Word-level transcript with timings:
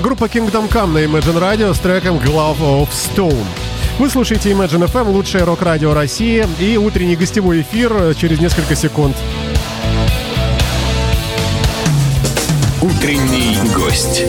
А 0.00 0.02
группа 0.02 0.24
Kingdom 0.24 0.72
Come 0.72 0.92
на 0.92 0.98
Imagine 1.04 1.38
Radio 1.38 1.74
с 1.74 1.78
треком 1.78 2.16
Glove 2.16 2.58
of 2.60 2.88
Stone. 2.88 3.44
Вы 3.98 4.08
слушаете 4.08 4.50
Imagine 4.50 4.90
FM, 4.90 5.10
лучшее 5.10 5.44
рок-радио 5.44 5.92
России 5.92 6.46
и 6.58 6.78
утренний 6.78 7.16
гостевой 7.16 7.60
эфир 7.60 8.14
через 8.14 8.40
несколько 8.40 8.74
секунд. 8.74 9.14
Утренний 12.80 13.58
гость. 13.74 14.24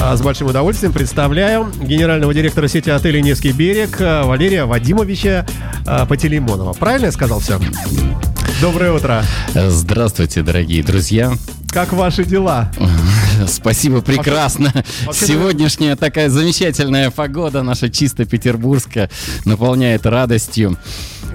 А 0.00 0.16
с 0.16 0.22
большим 0.22 0.46
удовольствием 0.46 0.94
представляю 0.94 1.70
генерального 1.82 2.32
директора 2.32 2.68
сети 2.68 2.88
отелей 2.88 3.20
«Невский 3.20 3.52
берег» 3.52 4.00
Валерия 4.00 4.64
Вадимовича 4.64 5.44
а, 5.86 6.06
Пателеймонова. 6.06 6.72
Правильно 6.72 7.06
я 7.06 7.12
сказал 7.12 7.40
все? 7.40 7.60
Доброе 8.62 8.92
утро. 8.92 9.22
Здравствуйте, 9.54 10.40
дорогие 10.40 10.82
друзья. 10.82 11.34
Как 11.74 11.92
ваши 11.92 12.24
дела? 12.24 12.70
Спасибо, 13.48 14.00
прекрасно. 14.00 14.72
Вообще, 15.04 15.26
Сегодняшняя 15.26 15.96
такая 15.96 16.30
замечательная 16.30 17.10
погода, 17.10 17.64
наша 17.64 17.90
чисто 17.90 18.24
петербургская, 18.24 19.10
наполняет 19.44 20.06
радостью. 20.06 20.78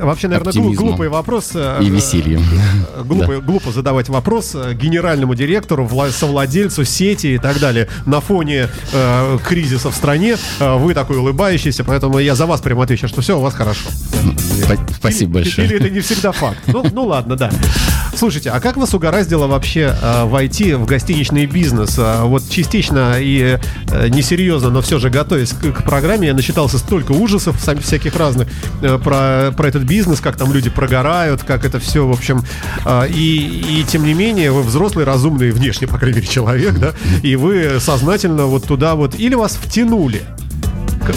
Вообще, 0.01 0.27
наверное, 0.27 0.49
оптимизмом 0.49 0.75
глупый 0.75 1.09
вопрос. 1.09 1.51
Э, 1.53 1.79
и 1.81 1.89
весельем. 1.89 2.43
Э, 2.95 3.03
глупо, 3.03 3.27
да. 3.27 3.39
глупо 3.39 3.71
задавать 3.71 4.09
вопрос 4.09 4.55
э, 4.55 4.73
генеральному 4.73 5.35
директору, 5.35 5.85
вла- 5.85 6.11
совладельцу 6.11 6.83
сети 6.83 7.35
и 7.35 7.37
так 7.37 7.59
далее. 7.59 7.87
На 8.05 8.21
фоне 8.21 8.69
э, 8.93 9.37
кризиса 9.45 9.91
в 9.91 9.95
стране 9.95 10.37
э, 10.59 10.77
вы 10.77 10.93
такой 10.93 11.17
улыбающийся, 11.17 11.83
поэтому 11.83 12.19
я 12.19 12.35
за 12.35 12.45
вас 12.45 12.61
прямо 12.61 12.83
отвечу, 12.83 13.07
что 13.07 13.21
все 13.21 13.37
у 13.37 13.41
вас 13.41 13.53
хорошо. 13.53 13.89
Спасибо 14.97 15.39
или, 15.39 15.43
большое. 15.43 15.67
Или 15.67 15.77
это 15.77 15.89
не 15.89 15.99
всегда 16.01 16.31
факт. 16.31 16.59
Ну, 16.67 16.85
ну 16.91 17.05
ладно, 17.05 17.35
да. 17.35 17.51
Слушайте, 18.15 18.49
а 18.49 18.59
как 18.59 18.77
вас 18.77 18.93
угораздило 18.93 19.47
вообще 19.47 19.95
э, 20.01 20.25
войти 20.25 20.73
в 20.73 20.85
гостиничный 20.85 21.45
бизнес? 21.45 21.95
А, 21.97 22.25
вот 22.25 22.49
частично 22.49 23.15
и 23.17 23.57
э, 23.91 24.07
несерьезно, 24.09 24.69
но 24.69 24.81
все 24.81 24.99
же 24.99 25.09
готовясь 25.09 25.51
к, 25.51 25.71
к 25.71 25.83
программе, 25.83 26.27
я 26.27 26.33
насчитался 26.33 26.77
столько 26.77 27.13
ужасов 27.13 27.57
всяких 27.81 28.15
разных 28.15 28.47
э, 28.81 28.99
про, 29.01 29.51
про 29.55 29.67
этот 29.67 29.83
бизнес, 29.89 30.21
как 30.21 30.37
там 30.37 30.53
люди 30.53 30.69
прогорают, 30.69 31.43
как 31.43 31.65
это 31.65 31.79
все, 31.79 32.07
в 32.07 32.11
общем. 32.11 32.43
Э, 32.85 33.07
и, 33.09 33.81
и 33.81 33.83
тем 33.83 34.05
не 34.05 34.13
менее, 34.13 34.51
вы 34.51 34.61
взрослый, 34.61 35.03
разумный, 35.03 35.51
внешне, 35.51 35.87
по 35.87 35.97
крайней 35.97 36.17
мере, 36.17 36.27
человек, 36.27 36.77
да, 36.77 36.93
и 37.23 37.35
вы 37.35 37.79
сознательно 37.79 38.45
вот 38.45 38.65
туда 38.65 38.95
вот, 38.95 39.15
или 39.15 39.35
вас 39.35 39.57
втянули, 39.61 40.21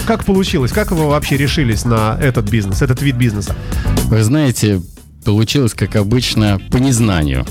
как 0.07 0.25
получилось? 0.25 0.71
Как 0.71 0.91
вы 0.91 1.07
вообще 1.07 1.37
решились 1.37 1.85
на 1.85 2.17
этот 2.19 2.49
бизнес, 2.49 2.81
этот 2.81 3.01
вид 3.01 3.15
бизнеса? 3.15 3.55
Вы 4.05 4.23
знаете, 4.23 4.81
получилось, 5.23 5.73
как 5.73 5.95
обычно, 5.95 6.59
по 6.71 6.77
незнанию. 6.77 7.45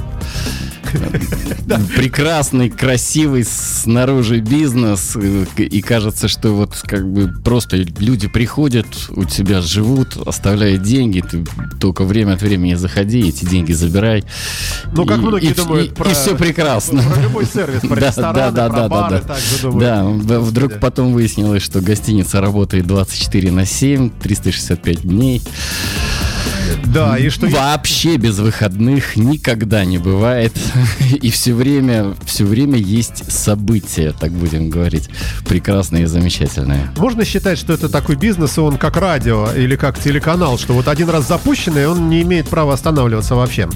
Прекрасный, 1.97 2.71
красивый 2.71 3.45
снаружи 3.45 4.41
бизнес. 4.41 5.17
И 5.57 5.83
кажется, 5.83 6.29
что 6.29 6.53
вот 6.53 6.77
как 6.83 7.11
бы 7.11 7.33
просто 7.43 7.77
люди 7.77 8.29
приходят, 8.29 8.87
у 9.11 9.25
тебя 9.25 9.61
живут, 9.61 10.17
оставляют 10.27 10.83
деньги. 10.83 11.21
Ты 11.21 11.45
только 11.81 12.05
время 12.05 12.35
от 12.35 12.43
времени 12.43 12.75
заходи, 12.75 13.29
эти 13.29 13.45
деньги 13.45 13.73
забирай. 13.73 14.25
Ну, 14.93 15.07
как 15.07 15.19
многие 15.19 15.51
и, 15.51 15.55
думают 15.55 15.93
и, 15.93 15.95
про... 15.95 16.11
И 16.11 16.15
все 16.15 16.37
прекрасно. 16.37 17.03
Про 17.03 17.23
любой 17.23 17.47
сервис, 17.47 17.81
про 17.81 17.97
да, 18.01 18.09
рестораны, 18.09 18.35
да, 18.35 18.51
да, 18.51 18.69
про 18.69 18.77
да, 18.77 18.89
бары 18.89 19.23
да, 19.27 19.37
думают. 19.63 20.27
Да, 20.27 20.41
вдруг 20.41 20.81
потом 20.81 21.13
выяснилось, 21.13 21.63
что 21.63 21.81
гостиница 21.81 22.41
работает 22.41 22.87
24 22.87 23.51
на 23.51 23.67
7, 23.67 24.11
365 24.11 25.03
дней. 25.03 25.43
Да, 26.87 27.19
и 27.19 27.29
что... 27.29 27.47
Вообще 27.47 28.17
без 28.17 28.39
выходных 28.39 29.17
никогда 29.17 29.85
не 29.85 29.99
бывает. 29.99 30.53
И 31.23 31.31
все 31.31 31.55
время, 31.55 32.15
все 32.25 32.45
время 32.45 32.79
есть 32.79 33.31
события, 33.31 34.13
так 34.19 34.31
будем 34.33 34.71
говорить. 34.71 35.09
Прекрасные 35.49 36.05
и 36.05 36.07
замечательные. 36.07 36.91
Можно 36.97 37.25
считать, 37.25 37.59
что 37.59 37.73
это 37.73 37.89
такой 37.89 38.17
бизнес, 38.17 38.59
он 38.59 38.79
как 38.79 38.97
радио 38.97 39.51
или 39.53 39.77
как 39.77 39.99
телеканал, 39.99 40.59
что 40.59 40.73
вот 40.75 40.89
один 40.89 41.09
раз 41.09 41.29
запущенный, 41.29 41.87
он 41.87 42.09
не 42.09 42.23
имеет 42.23 42.49
права 42.49 42.75
останавливаться 42.75 43.35
вообще. 43.35 43.69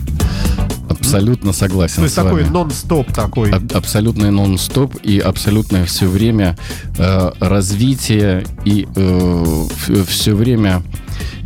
Абсолютно 1.06 1.52
согласен. 1.52 1.96
То 1.96 2.04
есть 2.04 2.16
такой 2.16 2.44
нон-стоп 2.48 3.12
такой. 3.12 3.50
А- 3.50 3.62
абсолютный 3.74 4.30
нон-стоп 4.30 4.94
и 5.02 5.18
абсолютное 5.18 5.84
все 5.84 6.06
время 6.06 6.56
э, 6.98 7.30
развитие 7.40 8.44
и 8.64 8.86
э, 8.94 9.66
все 10.06 10.34
время 10.34 10.82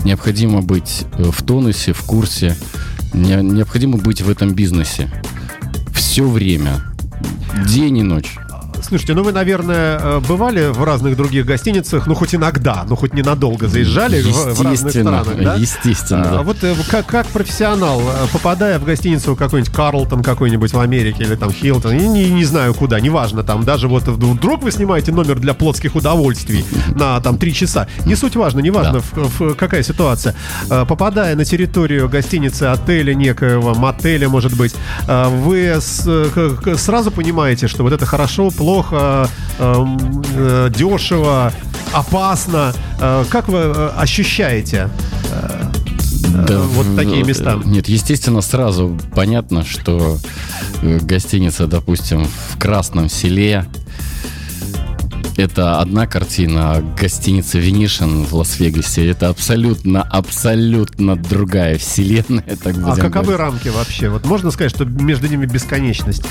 необходимо 0.04 0.62
быть 0.62 1.04
э, 1.19 1.31
в 1.31 1.43
тонусе, 1.43 1.93
в 1.93 2.03
курсе, 2.03 2.56
не, 3.12 3.37
необходимо 3.43 3.98
быть 3.98 4.22
в 4.22 4.31
этом 4.31 4.54
бизнесе 4.54 5.10
все 6.10 6.28
время, 6.28 6.82
день 7.69 7.98
и 7.98 8.03
ночь. 8.03 8.37
Слушайте, 8.90 9.14
ну 9.14 9.22
вы, 9.22 9.30
наверное, 9.30 10.00
э, 10.00 10.20
бывали 10.26 10.66
в 10.66 10.82
разных 10.82 11.16
других 11.16 11.46
гостиницах, 11.46 12.08
ну 12.08 12.16
хоть 12.16 12.34
иногда, 12.34 12.84
ну 12.88 12.96
хоть 12.96 13.14
ненадолго 13.14 13.68
заезжали 13.68 14.20
в, 14.20 14.54
в 14.54 14.62
разных 14.62 14.90
странах, 14.90 15.28
да? 15.40 15.54
Естественно. 15.54 16.40
А. 16.40 16.42
Вот 16.42 16.56
э, 16.64 16.74
как, 16.90 17.06
как 17.06 17.28
профессионал, 17.28 18.00
э, 18.00 18.26
попадая 18.32 18.80
в 18.80 18.84
гостиницу 18.84 19.36
какой-нибудь 19.36 19.72
Карлтон 19.72 20.24
какой-нибудь 20.24 20.72
в 20.72 20.80
Америке 20.80 21.22
или 21.22 21.36
там 21.36 21.52
Хилтон, 21.52 21.92
и 21.92 22.08
не, 22.08 22.30
не 22.30 22.44
знаю 22.44 22.74
куда, 22.74 22.98
неважно, 22.98 23.44
там 23.44 23.62
даже 23.62 23.86
вот 23.86 24.08
вдруг 24.08 24.64
вы 24.64 24.72
снимаете 24.72 25.12
номер 25.12 25.38
для 25.38 25.54
плотских 25.54 25.94
удовольствий 25.94 26.64
на 26.96 27.20
там 27.20 27.38
три 27.38 27.54
часа, 27.54 27.86
не 28.06 28.16
суть 28.16 28.34
важно, 28.34 28.58
неважно 28.58 28.94
да. 29.14 29.22
в, 29.22 29.38
в, 29.38 29.54
какая 29.54 29.84
ситуация, 29.84 30.34
попадая 30.68 31.36
на 31.36 31.44
территорию 31.44 32.08
гостиницы, 32.08 32.64
отеля 32.64 33.14
некоего, 33.14 33.72
мотеля, 33.72 34.28
может 34.28 34.56
быть, 34.56 34.74
вы 35.06 35.76
с, 35.78 36.26
сразу 36.76 37.12
понимаете, 37.12 37.68
что 37.68 37.84
вот 37.84 37.92
это 37.92 38.04
хорошо, 38.04 38.50
плохо, 38.50 38.79
плохо, 38.80 39.28
эм, 39.58 40.22
э, 40.34 40.70
дешево, 40.74 41.52
опасно. 41.92 42.72
Э, 42.98 43.24
как 43.28 43.48
вы 43.48 43.58
э, 43.58 43.91
ощущаете? 43.96 44.88
Да, 46.46 46.60
вот 46.60 46.96
такие 46.96 47.24
места. 47.24 47.60
Нет, 47.64 47.88
естественно, 47.88 48.41
сразу 48.41 48.96
понятно, 49.14 49.64
что 49.64 50.16
гостиница, 50.82 51.66
допустим, 51.66 52.24
в 52.24 52.58
Красном 52.58 53.08
селе, 53.08 53.66
это 55.40 55.80
одна 55.80 56.06
картина, 56.06 56.82
гостиница 56.98 57.58
Венишин 57.58 58.24
в 58.24 58.34
Лас-Вегасе 58.34 59.08
это 59.08 59.28
абсолютно, 59.28 60.02
абсолютно 60.02 61.16
другая 61.16 61.78
вселенная. 61.78 62.56
Так 62.62 62.76
а 62.84 62.96
каковы 62.96 63.36
рамки 63.36 63.68
вообще? 63.68 64.08
Вот 64.08 64.24
можно 64.26 64.50
сказать, 64.50 64.70
что 64.70 64.84
между 64.84 65.26
ними 65.26 65.46
бесконечность? 65.46 66.24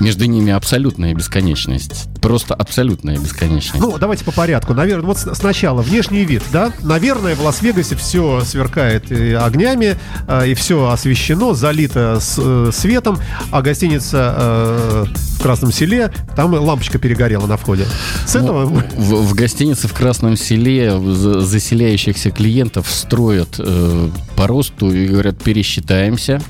Между 0.00 0.24
ними 0.24 0.52
абсолютная 0.52 1.14
бесконечность. 1.14 2.08
Просто 2.26 2.54
абсолютная 2.54 3.18
бесконечность. 3.18 3.80
Ну, 3.80 3.98
давайте 3.98 4.24
по 4.24 4.32
порядку. 4.32 4.74
Наверное, 4.74 5.06
вот 5.06 5.18
сначала 5.18 5.80
внешний 5.80 6.24
вид, 6.24 6.42
да? 6.52 6.72
Наверное, 6.82 7.36
в 7.36 7.40
Лас-Вегасе 7.42 7.94
все 7.94 8.42
сверкает 8.44 9.12
огнями, 9.12 9.96
а, 10.26 10.44
и 10.44 10.54
все 10.54 10.88
освещено, 10.88 11.54
залито 11.54 12.18
э, 12.38 12.70
светом, 12.72 13.18
а 13.52 13.62
гостиница 13.62 14.34
э, 14.36 15.04
в 15.38 15.42
Красном 15.42 15.70
селе, 15.70 16.12
там 16.34 16.52
лампочка 16.52 16.98
перегорела 16.98 17.46
на 17.46 17.56
входе. 17.56 17.86
С 18.26 18.34
ну, 18.34 18.42
этого... 18.42 18.66
В, 18.66 19.28
в 19.28 19.34
гостинице 19.34 19.86
в 19.86 19.92
Красном 19.92 20.36
селе 20.36 20.98
заселяющихся 20.98 22.32
клиентов 22.32 22.90
строят 22.90 23.54
э, 23.60 24.08
по 24.34 24.48
росту 24.48 24.90
и 24.90 25.06
говорят, 25.06 25.38
пересчитаемся, 25.38 26.42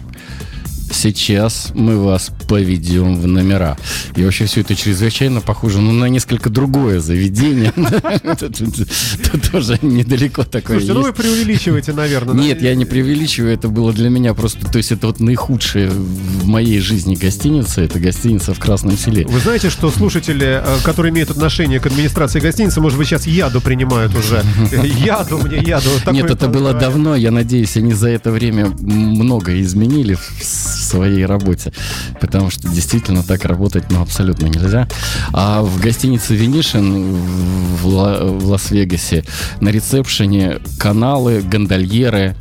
сейчас 0.92 1.72
мы 1.74 2.02
вас 2.02 2.30
поведем 2.48 3.20
в 3.20 3.26
номера. 3.26 3.76
И 4.14 4.24
вообще 4.24 4.46
все 4.46 4.60
это 4.60 4.74
чрезвычайно 4.74 5.40
похоже 5.40 5.80
ну, 5.80 5.92
на 5.92 6.06
несколько 6.06 6.50
другое 6.50 7.00
заведение. 7.00 7.72
Тут 8.38 9.50
тоже 9.50 9.78
недалеко 9.82 10.44
такое 10.44 10.78
Слушайте, 10.78 10.92
ну 10.94 11.02
вы 11.02 11.12
преувеличиваете, 11.12 11.92
наверное. 11.92 12.34
Нет, 12.34 12.62
я 12.62 12.74
не 12.74 12.84
преувеличиваю. 12.84 13.52
Это 13.52 13.68
было 13.68 13.92
для 13.92 14.08
меня 14.08 14.34
просто... 14.34 14.66
То 14.70 14.78
есть 14.78 14.92
это 14.92 15.08
вот 15.08 15.20
наихудшая 15.20 15.90
в 15.90 16.46
моей 16.46 16.80
жизни 16.80 17.14
гостиница. 17.14 17.82
Это 17.82 17.98
гостиница 17.98 18.54
в 18.54 18.58
Красном 18.58 18.96
селе. 18.96 19.26
Вы 19.26 19.40
знаете, 19.40 19.70
что 19.70 19.90
слушатели, 19.90 20.62
э, 20.62 20.76
которые 20.84 21.12
имеют 21.12 21.30
отношение 21.30 21.80
к 21.80 21.86
администрации 21.86 22.40
гостиницы, 22.40 22.80
может 22.80 22.98
быть, 22.98 23.08
сейчас 23.08 23.26
яду 23.26 23.60
принимают 23.60 24.14
уже. 24.14 24.42
Яду 25.06 25.38
мне, 25.38 25.58
яду. 25.58 25.88
Нет, 26.12 26.30
это 26.30 26.48
было 26.48 26.72
давно. 26.72 27.16
Я 27.16 27.30
надеюсь, 27.30 27.76
они 27.76 27.92
за 27.92 28.08
это 28.08 28.30
время 28.30 28.66
многое 28.80 29.60
изменили 29.62 30.14
в 30.14 30.75
своей 30.76 31.24
работе. 31.26 31.72
Потому 32.20 32.50
что 32.50 32.68
действительно 32.68 33.22
так 33.22 33.44
работать 33.44 33.84
ну, 33.90 34.02
абсолютно 34.02 34.46
нельзя. 34.46 34.88
А 35.32 35.62
в 35.62 35.80
гостинице 35.80 36.34
Венишин 36.34 37.14
в, 37.14 38.38
в 38.38 38.46
Лас-Вегасе 38.46 39.24
на 39.60 39.70
ресепшене 39.70 40.58
каналы, 40.78 41.42
гондольеры, 41.42 42.36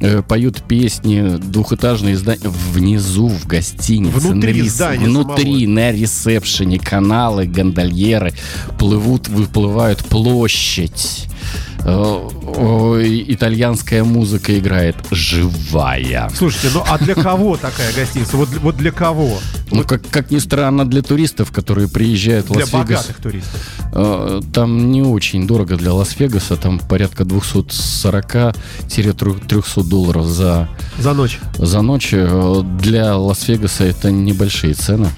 э, 0.00 0.22
поют 0.22 0.62
песни, 0.62 1.36
двухэтажные 1.38 2.16
здания 2.16 2.48
внизу 2.48 3.28
в 3.28 3.46
гостинице. 3.46 4.18
Внутри 4.18 4.52
на 4.52 4.56
рес... 4.64 4.72
здания 4.72 5.04
Внутри, 5.06 5.64
самого. 5.64 5.74
на 5.74 5.92
ресепшене 5.92 6.78
каналы, 6.78 7.46
гондольеры 7.46 8.32
плывут, 8.78 9.28
выплывают 9.28 10.04
площадь 10.04 11.26
итальянская 13.28 14.04
музыка 14.04 14.58
играет 14.58 14.96
живая. 15.10 16.30
Слушайте, 16.34 16.68
ну 16.74 16.82
а 16.88 16.98
для 16.98 17.14
кого 17.14 17.56
такая 17.56 17.92
гостиница? 17.94 18.36
Вот, 18.36 18.48
вот 18.62 18.76
для 18.76 18.90
кого? 18.92 19.38
Ну, 19.70 19.84
как, 19.84 20.02
как 20.10 20.30
ни 20.30 20.38
странно, 20.38 20.84
для 20.84 21.00
туристов, 21.02 21.50
которые 21.52 21.88
приезжают 21.88 22.46
в 22.48 22.52
Для 22.52 22.62
Лас-Вегас. 22.64 22.88
богатых 22.88 23.16
туристов. 23.16 23.60
Э, 23.94 24.40
Там 24.52 24.90
не 24.90 25.02
очень 25.02 25.46
дорого 25.46 25.76
для 25.76 25.92
Лас-Вегаса, 25.92 26.56
там 26.56 26.78
порядка 26.80 27.22
240-300 27.24 29.84
долларов 29.88 30.26
за, 30.26 30.68
За 30.98 31.12
ночь. 31.12 31.38
за 31.56 31.82
ночь. 31.82 32.08
Э, 32.12 32.62
Для 32.80 33.16
Лас-Вегаса 33.16 33.84
это 33.84 34.10
небольшие 34.10 34.74
цены. 34.74 35.08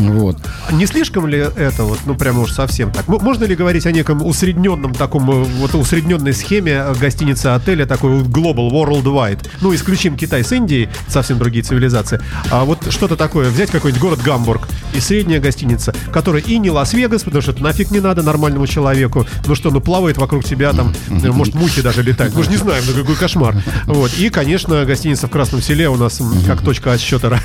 Вот. 0.00 0.36
Не 0.72 0.86
слишком 0.86 1.26
ли 1.26 1.38
это 1.38 1.84
вот, 1.84 1.98
ну 2.06 2.14
прямо 2.14 2.40
уж 2.40 2.52
совсем 2.52 2.90
так? 2.90 3.06
Можно 3.08 3.44
ли 3.44 3.54
говорить 3.54 3.86
о 3.86 3.92
неком 3.92 4.24
усредненном 4.24 4.94
таком, 4.94 5.30
э, 5.30 5.44
вот 5.58 5.74
усредненной 5.74 6.32
схеме 6.32 6.72
э, 6.72 6.94
гостиницы, 6.94 7.48
отеля, 7.48 7.86
такой 7.86 8.10
вот 8.10 8.26
global, 8.26 8.70
worldwide? 8.70 9.46
Ну, 9.60 9.74
исключим 9.74 10.16
Китай 10.16 10.42
с 10.44 10.52
Индией, 10.52 10.88
совсем 11.08 11.38
другие 11.38 11.62
цивилизации. 11.62 12.20
А 12.50 12.64
вот 12.64 12.90
что-то 12.90 13.16
такое, 13.16 13.50
взять 13.50 13.70
какой-нибудь 13.70 14.02
город 14.02 14.22
Гамбург 14.22 14.68
и 14.94 15.00
средняя 15.00 15.40
гостиница, 15.40 15.94
которая 16.12 16.42
и 16.42 16.58
не 16.58 16.70
Лас-Вегас, 16.70 17.22
потому 17.22 17.42
что 17.42 17.52
это 17.52 17.62
нафиг 17.62 17.90
не 17.90 18.00
надо 18.00 18.22
нормальному 18.22 18.66
человеку. 18.66 19.26
Ну 19.46 19.54
что, 19.54 19.70
ну 19.70 19.80
плавает 19.80 20.18
вокруг 20.18 20.44
тебя 20.44 20.72
там, 20.72 20.94
э, 21.08 21.30
может, 21.30 21.54
мухи 21.54 21.82
даже 21.82 22.02
летают. 22.02 22.34
Мы 22.34 22.44
же 22.44 22.50
не 22.50 22.56
знаем, 22.56 22.82
ну 22.86 22.94
какой 23.00 23.16
кошмар. 23.16 23.56
Вот. 23.86 24.12
И, 24.18 24.30
конечно, 24.30 24.84
гостиница 24.84 25.26
в 25.26 25.30
Красном 25.30 25.60
Селе 25.62 25.88
у 25.88 25.96
нас 25.96 26.20
как 26.46 26.62
точка 26.62 26.92
отсчета 26.92 27.30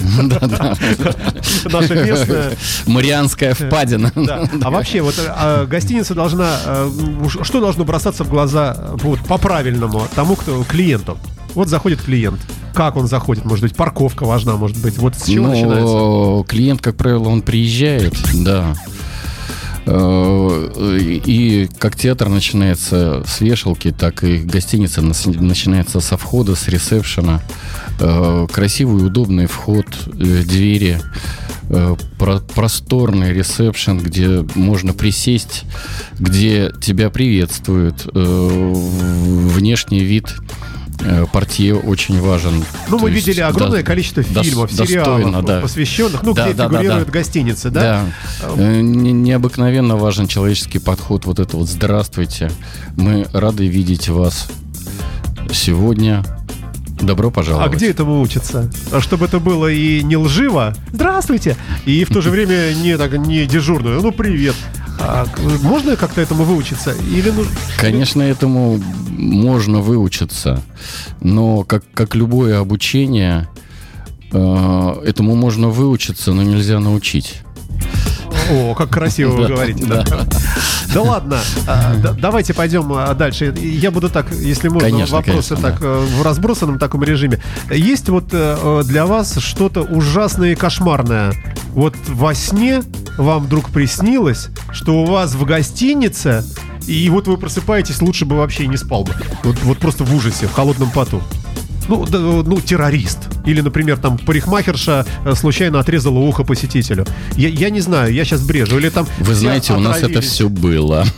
наша 1.65 1.95
местная. 1.95 2.44
Марианская 2.85 3.53
впадина. 3.53 4.11
А 4.61 4.69
вообще, 4.69 5.01
вот 5.01 5.15
а, 5.27 5.65
гостиница 5.65 6.13
должна, 6.13 6.59
уж 7.21 7.37
что 7.41 7.59
должно 7.59 7.83
бросаться 7.85 8.23
в 8.23 8.29
глаза 8.29 8.95
по-правильному 9.27 10.07
тому, 10.15 10.35
кто 10.35 10.63
клиенту? 10.63 11.17
Вот 11.53 11.69
заходит 11.69 12.01
клиент. 12.01 12.39
Как 12.73 12.97
он 12.97 13.07
заходит? 13.07 13.45
Может 13.45 13.63
быть, 13.63 13.75
парковка 13.75 14.25
важна, 14.25 14.57
может 14.57 14.77
быть. 14.77 14.97
Вот 14.97 15.15
с 15.15 15.25
чего 15.25 15.47
начинается? 15.47 15.81
Ну, 15.81 16.45
клиент, 16.47 16.81
как 16.81 16.97
правило, 16.97 17.29
он 17.29 17.41
приезжает, 17.41 18.13
да. 18.33 18.75
Э, 19.85 20.99
И 21.25 21.69
как 21.79 21.95
театр 21.95 22.27
начинается 22.27 23.23
с 23.25 23.39
вешалки, 23.39 23.91
так 23.91 24.23
и 24.23 24.39
гостиница 24.39 25.01
начинается 25.01 26.01
со 26.01 26.17
входа, 26.17 26.55
с 26.55 26.67
ресепшена. 26.67 27.41
Э, 27.99 28.47
Красивый, 28.51 29.05
удобный 29.05 29.45
вход, 29.45 29.85
э, 30.07 30.11
двери, 30.43 30.99
э, 30.99 31.44
про- 32.17 32.39
просторный 32.53 33.33
ресепшн, 33.33 33.97
где 33.99 34.45
можно 34.55 34.93
присесть, 34.93 35.63
где 36.19 36.71
тебя 36.81 37.09
приветствуют. 37.09 38.07
Э, 38.13 38.73
Внешний 38.75 40.01
вид 40.03 40.33
э, 41.01 41.25
портье 41.31 41.75
очень 41.75 42.19
важен. 42.21 42.63
Ну, 42.89 42.99
мы 42.99 43.09
видели 43.09 43.41
огромное 43.41 43.79
до- 43.81 43.85
количество 43.85 44.23
фильмов, 44.23 44.69
достойно, 44.75 44.87
сериалов, 44.87 45.45
да. 45.45 45.61
посвященных, 45.61 46.23
ну, 46.23 46.33
Да, 46.33 46.45
где 46.45 46.53
да, 46.53 46.67
да, 46.67 46.73
фигурируют 46.79 47.07
да. 47.07 47.11
гостиницы, 47.13 47.69
да? 47.69 48.05
Да. 48.41 48.47
Э, 48.57 48.81
не- 48.81 49.11
Необыкновенно 49.11 49.95
важен 49.97 50.27
человеческий 50.27 50.79
подход. 50.79 51.25
Вот 51.25 51.39
это 51.39 51.57
вот 51.57 51.67
«Здравствуйте, 51.69 52.51
мы 52.95 53.27
рады 53.33 53.67
видеть 53.67 54.07
вас 54.09 54.47
сегодня. 55.51 56.23
Добро 57.01 57.27
А 57.27 57.31
пожаловать». 57.31 57.73
где 57.73 57.89
этому 57.89 58.21
учатся? 58.21 58.71
А 58.91 59.01
Чтобы 59.01 59.25
это 59.25 59.39
было 59.39 59.67
и 59.67 60.03
не 60.03 60.17
лживо, 60.17 60.75
здравствуйте, 60.91 61.57
и 61.85 62.03
в 62.03 62.09
то 62.09 62.21
же 62.21 62.29
время 62.29 62.73
не, 62.73 62.97
так, 62.97 63.13
не 63.13 63.45
дежурную, 63.45 64.01
ну, 64.01 64.11
привет. 64.11 64.55
А 64.99 65.25
можно 65.61 65.95
как-то 65.97 66.21
этому 66.21 66.45
выучиться? 66.45 66.93
Или 66.93 67.29
ну, 67.29 67.43
Конечно, 67.77 68.21
этому 68.21 68.81
можно 69.09 69.79
выучиться, 69.79 70.63
но 71.21 71.63
как, 71.63 71.83
как 71.93 72.15
любое 72.15 72.59
обучение, 72.59 73.49
э, 74.31 75.01
этому 75.05 75.35
можно 75.35 75.69
выучиться, 75.69 76.33
но 76.33 76.43
нельзя 76.43 76.79
научить. 76.79 77.41
О, 78.51 78.73
как 78.75 78.89
красиво 78.89 79.31
вы 79.31 79.47
говорите, 79.47 79.85
да. 79.85 80.05
Да 80.95 81.01
ладно, 81.01 81.39
да- 82.01 82.13
давайте 82.13 82.53
пойдем 82.53 82.91
а, 82.93 83.13
дальше. 83.13 83.53
Я 83.59 83.91
буду 83.91 84.09
так, 84.09 84.31
если 84.31 84.69
можно, 84.69 84.89
Конечно, 84.89 85.17
вопросы 85.17 85.55
конечно, 85.55 85.71
так 85.71 85.81
э, 85.81 86.05
в 86.19 86.23
разбросанном 86.23 86.79
таком 86.79 87.03
режиме. 87.03 87.41
Есть 87.69 88.07
вот 88.07 88.29
э, 88.31 88.83
для 88.85 89.05
вас 89.05 89.37
что-то 89.39 89.81
ужасное 89.81 90.53
и 90.53 90.55
кошмарное? 90.55 91.33
Вот 91.73 91.95
во 92.07 92.33
сне 92.33 92.81
вам 93.17 93.43
вдруг 93.43 93.71
приснилось, 93.71 94.47
что 94.71 95.03
у 95.03 95.05
вас 95.05 95.35
в 95.35 95.43
гостинице, 95.43 96.45
и 96.87 97.09
вот 97.09 97.27
вы 97.27 97.35
просыпаетесь, 97.35 98.01
лучше 98.01 98.23
бы 98.23 98.37
вообще 98.37 98.65
не 98.65 98.77
спал 98.77 99.03
бы. 99.03 99.13
Вот, 99.43 99.57
вот 99.63 99.77
просто 99.79 100.05
в 100.05 100.15
ужасе, 100.15 100.47
в 100.47 100.53
холодном 100.53 100.91
поту. 100.91 101.21
Ну, 101.87 102.05
да, 102.05 102.19
ну, 102.19 102.59
террорист. 102.61 103.19
Или, 103.45 103.61
например, 103.61 103.97
там 103.97 104.17
парикмахерша 104.17 105.05
э, 105.23 105.35
случайно 105.35 105.79
отрезала 105.79 106.19
ухо 106.19 106.43
посетителю. 106.43 107.05
Я, 107.35 107.49
я 107.49 107.69
не 107.69 107.81
знаю, 107.81 108.13
я 108.13 108.25
сейчас 108.25 108.41
брежу. 108.41 108.77
Или 108.77 108.89
там 108.89 109.07
Вы 109.19 109.35
знаете, 109.35 109.73
у 109.73 109.79
нас 109.79 109.97
это 109.97 110.05
отравились. 110.07 110.31
все 110.31 110.49
было. 110.49 111.05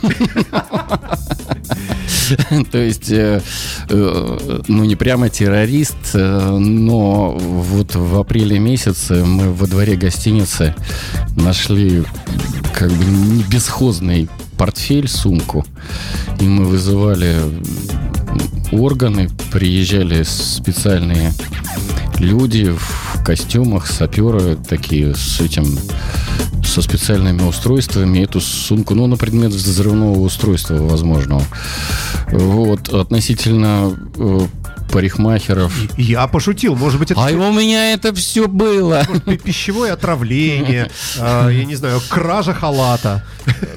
То 2.70 2.78
есть, 2.78 3.10
э, 3.10 3.40
э, 3.88 4.60
ну 4.68 4.84
не 4.84 4.96
прямо 4.96 5.30
террорист, 5.30 5.96
но 6.14 7.30
вот 7.38 7.94
в 7.94 8.18
апреле 8.18 8.58
месяце 8.58 9.24
мы 9.24 9.52
во 9.52 9.66
дворе 9.66 9.96
гостиницы 9.96 10.74
нашли 11.36 12.04
как 12.74 12.90
бы 12.90 13.04
не 13.04 13.42
бесхозный 13.44 14.28
портфель, 14.58 15.08
сумку, 15.08 15.64
и 16.40 16.44
мы 16.44 16.64
вызывали 16.64 17.36
органы, 18.72 19.28
приезжали 19.52 20.22
специальные 20.22 21.32
люди 22.18 22.70
в 22.70 23.24
костюмах, 23.24 23.86
саперы 23.86 24.56
такие 24.56 25.14
с 25.14 25.40
этим 25.40 25.78
со 26.64 26.82
специальными 26.82 27.42
устройствами 27.42 28.18
эту 28.18 28.40
сумку, 28.40 28.94
ну, 28.94 29.06
на 29.06 29.16
предмет 29.16 29.52
взрывного 29.52 30.18
устройства 30.18 30.74
возможного. 30.74 31.42
Вот, 32.30 32.90
относительно 32.90 33.98
э, 34.16 34.40
парикмахеров. 34.90 35.72
Я 35.96 36.26
пошутил, 36.26 36.74
может 36.76 36.98
быть, 36.98 37.10
это 37.10 37.20
А 37.20 37.30
у 37.30 37.52
меня 37.52 37.92
это 37.92 38.14
все 38.14 38.48
было. 38.48 39.04
пи- 39.26 39.36
пищевое 39.38 39.92
отравление, 39.92 40.90
а, 41.18 41.48
я 41.48 41.64
не 41.64 41.74
знаю, 41.76 42.00
кража 42.08 42.54
халата. 42.54 43.24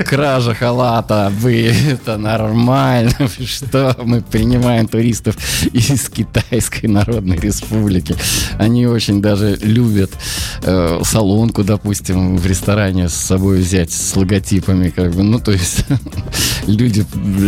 Кража 0.05 0.53
халата, 0.53 1.31
вы, 1.39 1.73
это 1.91 2.17
нормально. 2.17 3.11
Что 3.45 3.95
мы 4.03 4.21
принимаем 4.21 4.87
туристов 4.87 5.35
из 5.73 6.09
Китайской 6.09 6.87
Народной 6.87 7.37
Республики. 7.37 8.15
Они 8.57 8.85
очень 8.87 9.21
даже 9.21 9.57
любят 9.61 10.11
э, 10.63 10.99
салонку, 11.03 11.63
допустим, 11.63 12.37
в 12.37 12.45
ресторане 12.45 13.07
с 13.09 13.13
собой 13.13 13.59
взять 13.59 13.91
с 13.91 14.15
логотипами, 14.15 14.89
как 14.89 15.13
бы. 15.13 15.23
Ну, 15.23 15.39
то 15.39 15.51
есть 15.51 15.85
люди 16.67 17.05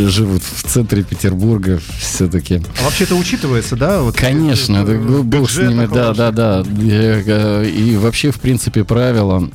живут 0.09 0.43
в 0.43 0.63
центре 0.63 1.03
Петербурга 1.03 1.79
все-таки. 1.99 2.61
А 2.79 2.83
вообще 2.85 3.03
это 3.03 3.15
учитывается, 3.53 3.75
да? 3.75 4.01
Вот, 4.01 4.15
Конечно, 4.15 4.77
э, 4.77 4.85
да, 4.85 4.93
в 4.93 5.23
бог 5.25 5.49
с 5.49 5.57
ними, 5.57 5.85
да, 5.91 6.13
да, 6.13 6.31
да. 6.31 6.63
Э, 6.63 7.23
э, 7.25 7.69
И 7.69 7.95
вообще, 7.97 8.31
в 8.31 8.39
принципе, 8.39 8.83
правило 8.83 9.49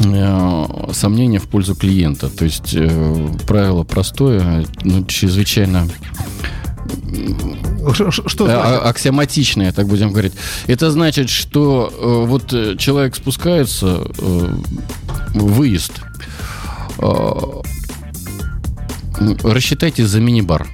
э, 0.00 0.64
сомнения 0.92 1.38
в 1.38 1.46
пользу 1.48 1.74
клиента. 1.74 2.28
То 2.28 2.44
есть 2.44 2.74
э, 2.74 3.28
правило 3.46 3.84
простое, 3.84 4.66
но 4.84 5.04
чрезвычайно 5.04 5.88
Ш- 7.94 8.10
ш- 8.10 8.22
Что 8.26 8.46
э, 8.46 8.50
значит? 8.50 8.64
а- 8.82 8.88
аксиоматичное, 8.88 9.72
так 9.72 9.86
будем 9.86 10.10
говорить. 10.10 10.32
Это 10.66 10.90
значит, 10.90 11.28
что 11.30 11.92
э, 11.92 12.26
вот 12.26 12.52
э, 12.52 12.76
человек 12.76 13.14
спускается, 13.14 14.02
э, 14.18 14.48
выезд, 15.34 15.92
э, 16.98 17.30
рассчитайте 19.42 20.06
за 20.06 20.20
мини-бар. 20.20 20.66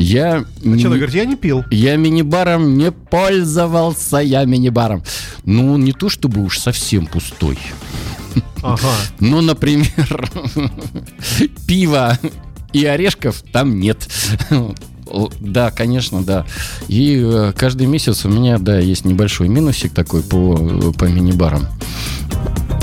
Я 0.00 0.44
Человек 0.62 0.64
не- 0.64 0.84
говорит, 0.84 1.14
я 1.14 1.24
не 1.24 1.36
пил. 1.36 1.64
я 1.70 1.96
мини-баром 1.96 2.78
не 2.78 2.90
пользовался, 2.90 4.18
я 4.18 4.44
мини-баром. 4.44 5.02
Ну, 5.44 5.76
не 5.76 5.92
то 5.92 6.08
чтобы 6.08 6.42
уж 6.42 6.58
совсем 6.58 7.06
пустой. 7.06 7.58
Ага. 8.62 8.88
Ну, 9.20 9.40
например, 9.40 10.30
пива 11.66 12.18
и 12.72 12.84
орешков 12.84 13.42
там 13.52 13.78
нет. 13.80 14.08
Да, 15.40 15.70
конечно, 15.72 16.22
да. 16.22 16.46
И 16.86 17.20
э, 17.20 17.52
каждый 17.56 17.88
месяц 17.88 18.24
у 18.24 18.28
меня, 18.28 18.58
да, 18.58 18.78
есть 18.78 19.04
небольшой 19.04 19.48
минусик 19.48 19.92
такой 19.92 20.22
по, 20.22 20.92
по 20.96 21.04
мини-барам. 21.06 21.66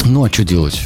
Ну, 0.05 0.23
а 0.23 0.29
что 0.29 0.43
делать? 0.45 0.81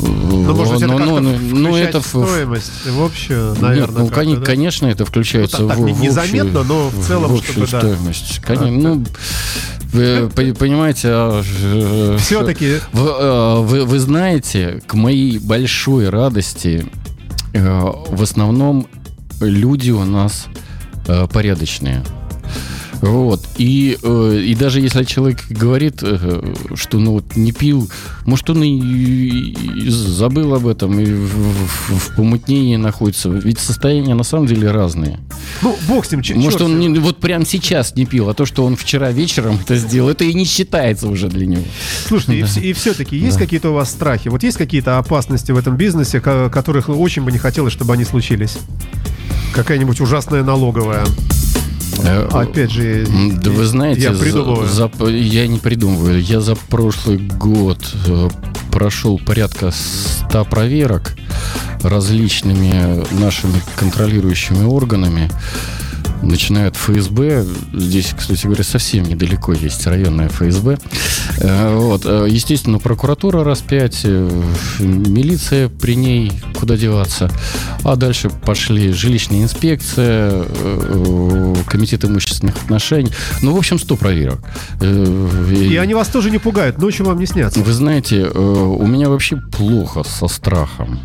Ну, 0.00 0.54
может 0.54 0.74
быть, 0.74 0.82
это 0.82 0.92
Ну, 0.92 0.96
как-то 0.98 1.20
ну, 1.20 1.38
ну, 1.38 1.68
включать 1.70 1.88
это 1.90 2.00
в 2.00 2.06
стоимость, 2.06 2.72
в 2.86 3.02
общую, 3.04 3.50
нет, 3.52 3.60
наверное. 3.60 3.98
ну, 4.02 4.06
как-то, 4.08 4.20
кони- 4.22 4.36
да? 4.36 4.42
конечно, 4.42 4.86
это 4.86 5.04
включается 5.04 5.58
Ну, 5.62 5.68
так- 5.68 5.76
так 5.76 5.84
в, 5.84 5.88
не- 5.88 5.92
в 5.92 6.00
незаметно, 6.00 6.60
общую- 6.60 6.64
но 6.64 6.88
в 6.88 7.06
целом, 7.06 7.30
в 7.30 7.34
общую 7.36 7.66
чтобы, 7.66 7.66
да. 7.70 7.80
стоимость. 7.80 8.40
Конечно, 8.40 8.70
ну, 8.94 9.04
вы 9.92 10.30
по- 10.34 10.58
понимаете, 10.58 11.08
а, 11.10 11.42
э, 11.62 12.16
Все-таки 12.18 12.78
вы, 12.92 13.08
э, 13.08 13.56
вы, 13.60 13.84
вы 13.84 13.98
знаете, 13.98 14.82
к 14.86 14.94
моей 14.94 15.38
большой 15.38 16.08
радости, 16.08 16.86
э, 17.52 17.80
в 18.08 18.22
основном 18.22 18.86
люди 19.40 19.90
у 19.90 20.04
нас 20.04 20.46
порядочные. 21.32 22.02
Вот. 23.04 23.46
И, 23.58 23.98
э, 24.02 24.40
и 24.46 24.54
даже 24.54 24.80
если 24.80 25.04
человек 25.04 25.38
говорит, 25.50 25.98
э, 26.02 26.54
что 26.74 26.98
ну 26.98 27.12
вот 27.12 27.36
не 27.36 27.52
пил, 27.52 27.90
может, 28.24 28.48
он 28.50 28.62
и, 28.62 28.70
и 28.70 29.88
забыл 29.90 30.54
об 30.54 30.66
этом 30.66 30.98
и 30.98 31.04
в, 31.04 31.28
в, 31.28 31.98
в 31.98 32.16
помутнении 32.16 32.76
находится. 32.76 33.28
Ведь 33.28 33.58
состояния 33.58 34.14
на 34.14 34.22
самом 34.24 34.46
деле 34.46 34.70
разные. 34.70 35.18
Ну, 35.60 35.76
бог 35.86 36.06
с 36.06 36.12
ним, 36.12 36.22
чё- 36.22 36.34
Может, 36.36 36.62
он 36.62 36.78
не- 36.78 36.98
вот 36.98 37.18
прямо 37.18 37.44
сейчас 37.44 37.94
не 37.94 38.06
пил, 38.06 38.28
а 38.30 38.34
то, 38.34 38.46
что 38.46 38.64
он 38.64 38.74
вчера 38.76 39.10
вечером 39.12 39.58
это 39.62 39.76
сделал, 39.76 40.08
это 40.08 40.24
и 40.24 40.32
не 40.32 40.44
считается 40.46 41.08
уже 41.08 41.28
для 41.28 41.46
него. 41.46 41.62
Слушайте, 42.06 42.60
и, 42.60 42.72
все-таки 42.72 43.16
есть 43.16 43.36
какие-то 43.38 43.70
у 43.70 43.74
вас 43.74 43.90
страхи? 43.90 44.28
Вот 44.28 44.42
есть 44.42 44.56
какие-то 44.56 44.96
опасности 44.98 45.52
в 45.52 45.58
этом 45.58 45.76
бизнесе, 45.76 46.20
ко- 46.20 46.48
которых 46.48 46.88
очень 46.88 47.22
бы 47.22 47.32
не 47.32 47.38
хотелось, 47.38 47.72
чтобы 47.72 47.92
они 47.92 48.04
случились? 48.04 48.56
Какая-нибудь 49.52 50.00
ужасная 50.00 50.42
налоговая. 50.42 51.04
Э, 52.02 52.28
Опять 52.32 52.70
же, 52.70 53.06
Да 53.42 53.50
вы 53.50 53.64
знаете, 53.64 54.02
я 54.02 54.14
за- 54.14 54.20
придумываю. 54.22 54.68
за- 54.68 54.90
я 55.08 55.46
не 55.46 55.58
придумываю. 55.58 56.20
Я 56.20 56.40
за 56.40 56.54
прошлый 56.54 57.18
год 57.18 57.78
э, 58.06 58.28
прошел 58.70 59.18
порядка 59.18 59.70
100 59.72 60.44
проверок 60.44 61.14
различными 61.82 63.04
нашими 63.20 63.60
контролирующими 63.76 64.64
органами. 64.64 65.30
Начиная 66.22 66.68
от 66.68 66.76
ФСБ, 66.76 67.44
здесь, 67.74 68.14
кстати 68.16 68.46
говоря, 68.46 68.64
совсем 68.64 69.04
недалеко 69.04 69.52
есть 69.52 69.86
районная 69.86 70.28
ФСБ. 70.28 70.78
Э, 71.38 71.76
Вот. 71.76 72.02
э, 72.06 72.26
Естественно, 72.30 72.78
прокуратура 72.78 73.44
раз 73.44 73.60
пять, 73.60 74.00
э, 74.04 74.42
милиция 74.78 75.68
при 75.68 75.96
ней, 75.96 76.32
куда 76.58 76.76
деваться. 76.76 77.30
А 77.82 77.96
дальше 77.96 78.30
пошли 78.30 78.92
жилищная 78.92 79.42
инспекция, 79.42 80.44
комитет 81.66 82.04
имущественных 82.04 82.56
отношений. 82.64 83.10
Ну, 83.42 83.54
в 83.54 83.58
общем, 83.58 83.78
100 83.78 83.96
проверок. 83.96 84.40
И 84.80 85.76
они 85.76 85.94
вас 85.94 86.08
тоже 86.08 86.30
не 86.30 86.38
пугают, 86.38 86.78
ночью 86.78 87.04
вам 87.06 87.18
не 87.18 87.26
снятся. 87.26 87.60
Вы 87.60 87.72
знаете, 87.72 88.24
у 88.24 88.86
меня 88.86 89.08
вообще 89.08 89.36
плохо 89.36 90.04
со 90.04 90.26
страхом. 90.28 91.00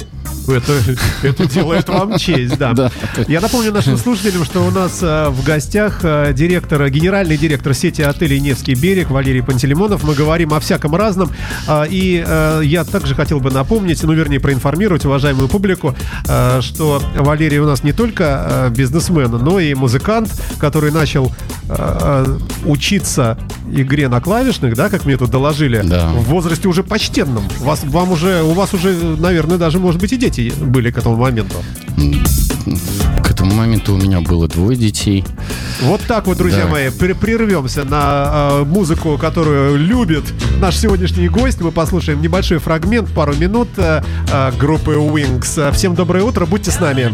Это, 0.48 0.74
это 1.22 1.46
делает 1.48 1.89
вам 1.89 2.18
честь, 2.18 2.58
да. 2.58 2.74
Да. 2.80 2.92
Я 3.28 3.42
напомню 3.42 3.72
нашим 3.74 3.98
слушателям, 3.98 4.46
что 4.46 4.66
у 4.66 4.72
нас 4.72 5.00
в 5.30 5.44
гостях 5.44 6.00
э, 6.04 6.34
директор, 6.34 6.82
э, 6.84 6.89
генеральный 6.89 7.38
директор 7.38 7.74
сети 7.74 8.01
отелей 8.01 8.39
«Невский 8.39 8.75
берег» 8.75 9.10
Валерий 9.10 9.42
Пантелеймонов. 9.44 10.04
Мы 10.04 10.13
говорим 10.13 10.54
о 10.54 10.60
всяком 10.60 10.96
разном. 10.96 11.32
А, 11.68 11.84
И 11.89 12.24
э, 12.25 12.62
я 12.63 12.84
также 12.84 13.16
хотел 13.16 13.39
бы 13.39 13.51
напомнить, 13.51 14.04
ну, 14.04 14.13
вернее, 14.13 14.39
проинформировать 14.39 15.06
уважаемую 15.06 15.48
публику, 15.48 15.96
э, 16.28 16.62
что 16.62 17.01
Валерий 17.16 17.60
у 17.60 17.66
нас 17.66 17.84
не 17.84 17.94
только 17.94 18.24
э, 18.24 18.70
бизнесмен, 18.75 19.32
но 19.32 19.60
и 19.60 19.74
музыкант, 19.74 20.30
который 20.60 20.92
начал 20.92 21.32
э, 21.70 21.75
э, 21.78 22.38
учиться 22.66 23.38
игре 23.72 24.08
на 24.10 24.20
клавишных, 24.22 24.75
да, 24.75 24.89
как 24.89 25.06
мне 25.06 25.18
тут 25.18 25.30
доложили, 25.30 25.82
Да. 25.84 26.10
в 26.10 26.24
возрасте 26.25 26.68
уже 26.68 26.84
почтенном. 26.84 27.44
Вас, 27.60 27.84
вам 27.84 28.12
уже, 28.12 28.42
у 28.44 28.54
вас 28.54 28.74
уже, 28.74 28.94
наверное, 28.94 29.58
даже, 29.58 29.80
может 29.80 30.00
быть, 30.01 30.13
и 30.13 30.18
дети 30.18 30.51
были 30.60 30.92
к 30.92 30.98
этому 30.98 31.16
моменту. 31.16 31.56
К 33.24 33.32
этому 33.32 33.54
моменту 33.54 33.94
у 33.94 33.98
меня 33.98 34.22
было 34.22 34.48
двое 34.48 34.78
детей. 34.78 34.88
Вот 35.81 36.01
так 36.08 36.27
вот, 36.27 36.38
друзья 36.38 36.63
Да. 36.65 36.72
мои, 36.72 36.89
пр- 36.89 37.15
прервемся 37.15 37.84
на 37.84 38.50
э, 38.62 38.63
музыку, 38.65 39.17
которую 39.17 39.77
любит 39.77 40.24
наш 40.60 40.77
сегодняшний 40.77 41.29
гость. 41.29 41.62
Мы 41.62 41.72
послушаем 41.72 42.22
небольшой 42.22 42.58
фрагмент, 42.60 43.10
пару 43.13 43.34
минут 43.36 43.69
э, 43.77 44.01
э, 44.31 44.51
группы 44.60 44.91
Wings. 44.93 45.72
Всем 45.74 45.96
доброе 45.96 46.24
утро, 46.24 46.46
будьте 46.46 46.72
с 46.72 46.79
нами. 46.79 47.13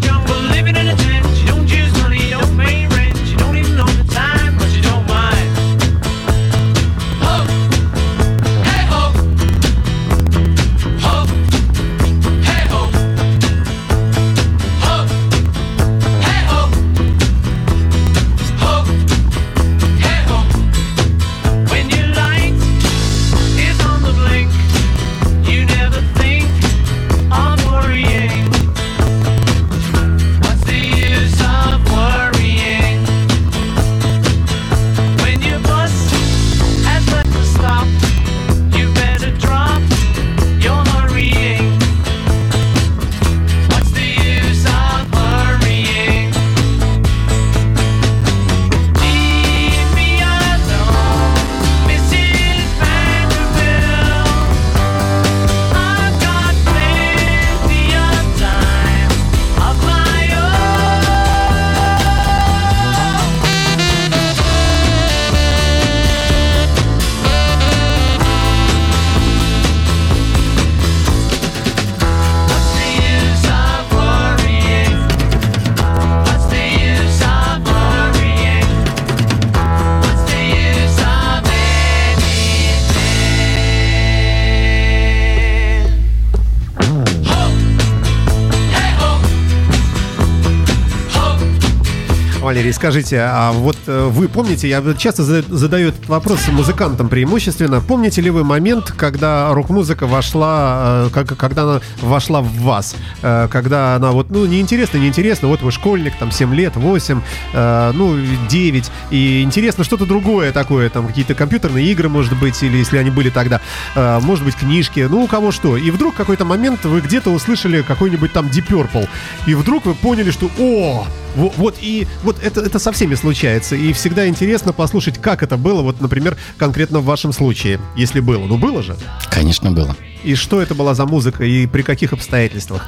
Валерий, 92.46 92.74
скажите, 92.74 93.22
а 93.22 93.52
вот 93.54 93.76
э, 93.88 94.08
вы 94.12 94.28
помните, 94.28 94.70
я 94.70 94.80
вот 94.80 95.00
часто 95.00 95.24
зада- 95.24 95.52
задаю 95.52 95.88
этот 95.90 96.08
вопрос 96.08 96.48
музыкантам 96.50 97.10
преимущественно, 97.10 97.82
помните 97.82 98.22
ли 98.22 98.30
вы 98.30 98.44
момент, 98.44 98.94
когда 98.96 99.52
рок-музыка 99.52 100.06
вошла, 100.06 101.10
э, 101.12 101.26
когда 101.36 101.64
она 101.64 101.82
вошла 102.04 102.42
в 102.42 102.52
вас? 102.62 102.96
Э, 103.24 103.48
Когда 103.50 103.96
она 103.96 104.12
вот, 104.12 104.30
ну, 104.30 104.46
неинтересно, 104.46 105.00
неинтересно, 105.00 105.48
вот 105.48 105.64
вы 105.64 105.72
школьник, 105.72 106.14
там, 106.20 106.30
7 106.30 106.54
лет, 106.54 106.76
8, 106.76 107.20
э, 107.54 107.92
ну, 107.96 108.16
9, 108.48 108.92
и 109.10 109.42
интересно 109.42 109.84
что-то 109.84 110.06
другое 110.06 110.52
такое, 110.52 110.88
там, 110.92 111.08
какие-то 111.08 111.34
компьютерные 111.34 111.88
игры, 111.88 112.10
может 112.10 112.38
быть, 112.38 112.62
или 112.62 112.78
если 112.78 113.00
они 113.00 113.10
были 113.10 113.32
тогда, 113.32 113.60
может 113.96 114.46
быть, 114.46 114.56
книжки, 114.56 115.08
ну, 115.10 115.24
у 115.24 115.28
кого 115.28 115.52
что. 115.52 115.78
И 115.78 115.90
вдруг 115.90 116.14
какой-то 116.14 116.46
момент 116.46 116.86
вы 116.86 117.02
где-то 117.02 117.32
услышали 117.32 117.82
какой-нибудь 117.82 118.32
там 118.34 118.46
Deep 118.48 118.68
Purple, 118.68 119.08
и 119.48 119.56
вдруг 119.56 119.86
вы 119.88 119.96
поняли, 119.96 120.30
что, 120.30 120.52
о, 120.60 121.08
во- 121.36 121.54
вот 121.58 121.76
и 121.82 122.08
вот 122.24 122.35
это, 122.42 122.62
это 122.62 122.80
со 122.80 122.92
всеми 122.92 123.16
случается. 123.16 123.76
И 123.76 123.94
всегда 123.94 124.28
интересно 124.28 124.74
послушать, 124.74 125.20
как 125.22 125.44
это 125.44 125.58
было, 125.58 125.82
вот, 125.82 126.02
например, 126.02 126.38
конкретно 126.58 127.00
в 127.00 127.06
вашем 127.06 127.34
случае, 127.34 127.80
если 127.96 128.20
было. 128.20 128.46
Ну, 128.46 128.58
было 128.58 128.84
же. 128.84 128.96
Конечно, 129.30 129.72
было. 129.72 129.96
И 130.24 130.36
что 130.36 130.62
это 130.62 130.74
была 130.74 130.96
за 130.96 131.06
музыка, 131.06 131.44
и 131.44 131.68
при 131.68 131.84
каких 131.84 132.14
обстоятельствах? 132.14 132.86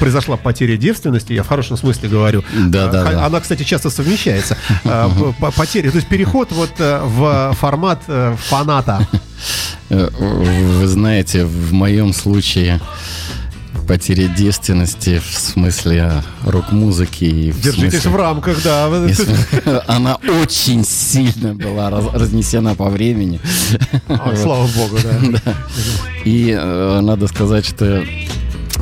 Произошла 0.00 0.36
потеря 0.36 0.76
девственности, 0.76 1.32
я 1.32 1.42
в 1.42 1.48
хорошем 1.48 1.76
смысле 1.76 2.08
говорю. 2.08 2.44
Да, 2.52 2.88
да, 2.88 3.02
А, 3.02 3.12
да. 3.12 3.26
Она, 3.26 3.40
кстати, 3.40 3.62
часто 3.64 3.90
совмещается. 3.90 4.56
А, 4.84 5.08
Потеря, 5.56 5.90
то 5.90 5.96
есть 5.96 6.08
переход 6.08 6.52
вот 6.52 6.70
э, 6.78 7.00
в 7.04 7.54
формат 7.58 8.02
э, 8.08 8.34
фаната. 8.38 9.06
Э, 9.90 10.08
Вы 10.18 10.86
знаете, 10.86 11.44
в 11.44 11.72
моем 11.72 12.12
случае 12.12 12.80
потеря 13.88 14.28
девственности 14.28 15.18
в 15.26 15.38
смысле 15.38 16.22
рок-музыки 16.44 17.24
и 17.24 17.50
в 17.50 17.60
Держитесь 17.60 18.02
смысле- 18.02 18.10
в 18.10 18.16
рамках, 18.16 18.62
да. 18.62 18.88
Она 19.86 20.16
очень 20.42 20.84
сильно 20.84 21.54
была 21.54 21.90
раз- 21.90 22.12
разнесена 22.12 22.74
по 22.74 22.90
времени. 22.90 23.40
А, 24.08 24.34
Слава 24.42 24.66
богу, 24.68 24.98
да. 25.02 25.54
И 26.24 26.54
э, 26.56 27.00
надо 27.00 27.26
сказать, 27.28 27.66
что 27.66 28.04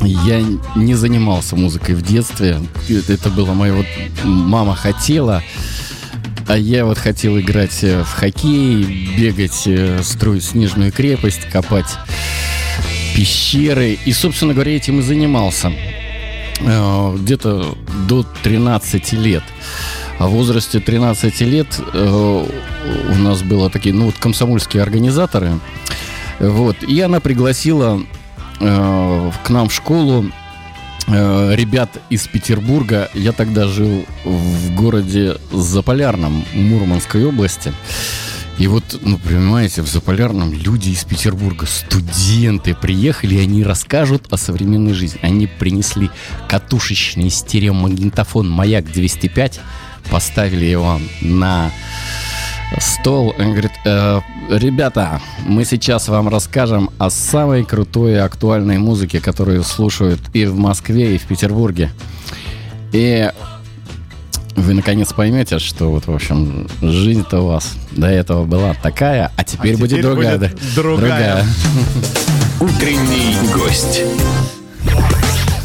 я 0.03 0.43
не 0.75 0.93
занимался 0.93 1.55
музыкой 1.55 1.95
в 1.95 2.01
детстве. 2.01 2.59
Это 3.07 3.29
было 3.29 3.53
мое 3.53 3.73
вот 3.73 3.85
мама 4.23 4.75
хотела, 4.75 5.41
а 6.47 6.57
я 6.57 6.85
вот 6.85 6.97
хотел 6.97 7.39
играть 7.39 7.79
э, 7.83 8.03
в 8.03 8.11
хоккей, 8.11 9.15
бегать, 9.17 9.63
э, 9.65 10.01
строить 10.03 10.43
снежную 10.43 10.91
крепость, 10.91 11.41
копать 11.51 11.95
пещеры. 13.17 13.97
И, 14.05 14.13
собственно 14.13 14.53
говоря, 14.53 14.75
этим 14.75 14.99
и 14.99 15.01
занимался. 15.01 15.73
э, 16.59 17.15
где-то 17.17 17.75
до 18.07 18.23
13 18.43 19.13
лет. 19.13 19.43
А 20.19 20.27
в 20.27 20.31
возрасте 20.31 20.79
13 20.79 21.41
лет 21.41 21.67
э, 21.93 22.45
у 23.09 23.15
нас 23.15 23.41
было 23.41 23.69
такие, 23.71 23.93
ну 23.93 24.05
вот 24.05 24.15
комсомольские 24.19 24.83
организаторы. 24.83 25.59
Вот, 26.39 26.83
и 26.83 27.01
она 27.01 27.19
пригласила 27.19 27.99
э, 28.59 29.31
к 29.43 29.49
нам 29.49 29.69
в 29.69 29.73
школу 29.73 30.25
ребят 31.09 31.89
из 32.09 32.27
Петербурга. 32.27 33.09
Я 33.13 33.31
тогда 33.31 33.69
жил 33.69 34.05
в 34.25 34.75
городе 34.75 35.37
Заполярном, 35.53 36.43
Мурманской 36.53 37.25
области. 37.25 37.71
И 38.57 38.67
вот, 38.67 38.99
ну, 39.01 39.19
понимаете, 39.19 39.83
в 39.83 39.87
Заполярном 39.87 40.51
люди 40.51 40.89
из 40.89 41.03
Петербурга, 41.03 41.67
студенты 41.67 42.73
приехали, 42.73 43.35
и 43.35 43.39
они 43.39 43.63
расскажут 43.63 44.33
о 44.33 44.37
современной 44.37 44.93
жизни. 44.93 45.19
Они 45.21 45.45
принесли 45.45 46.09
катушечный 46.49 47.29
стереомагнитофон 47.29 48.49
«Маяк 48.49 48.85
205», 48.85 49.59
поставили 50.09 50.65
его 50.65 50.99
на 51.21 51.71
стол. 52.79 53.35
Он 53.37 53.51
говорит, 53.51 53.73
«Э, 53.85 54.21
ребята, 54.49 55.21
мы 55.45 55.63
сейчас 55.63 56.07
вам 56.07 56.27
расскажем 56.27 56.89
о 56.97 57.11
самой 57.11 57.63
крутой 57.63 58.13
и 58.13 58.15
актуальной 58.15 58.79
музыке, 58.79 59.19
которую 59.19 59.63
слушают 59.63 60.19
и 60.33 60.45
в 60.45 60.57
Москве, 60.57 61.15
и 61.15 61.17
в 61.19 61.27
Петербурге. 61.27 61.91
И 62.91 63.29
вы 64.57 64.73
наконец 64.73 65.13
поймете, 65.13 65.59
что 65.59 65.91
вот, 65.91 66.07
в 66.07 66.11
общем, 66.11 66.67
жизнь-то 66.81 67.41
у 67.41 67.47
вас 67.47 67.75
до 67.91 68.07
этого 68.07 68.43
была 68.43 68.73
такая, 68.73 69.31
а 69.37 69.43
теперь, 69.43 69.75
А 69.75 69.77
будет 69.77 69.89
теперь 69.91 70.03
другая. 70.03 70.37
будет 70.37 70.55
да. 70.55 70.73
другая. 70.75 71.45
Утренний 72.59 73.35
гость. 73.53 74.01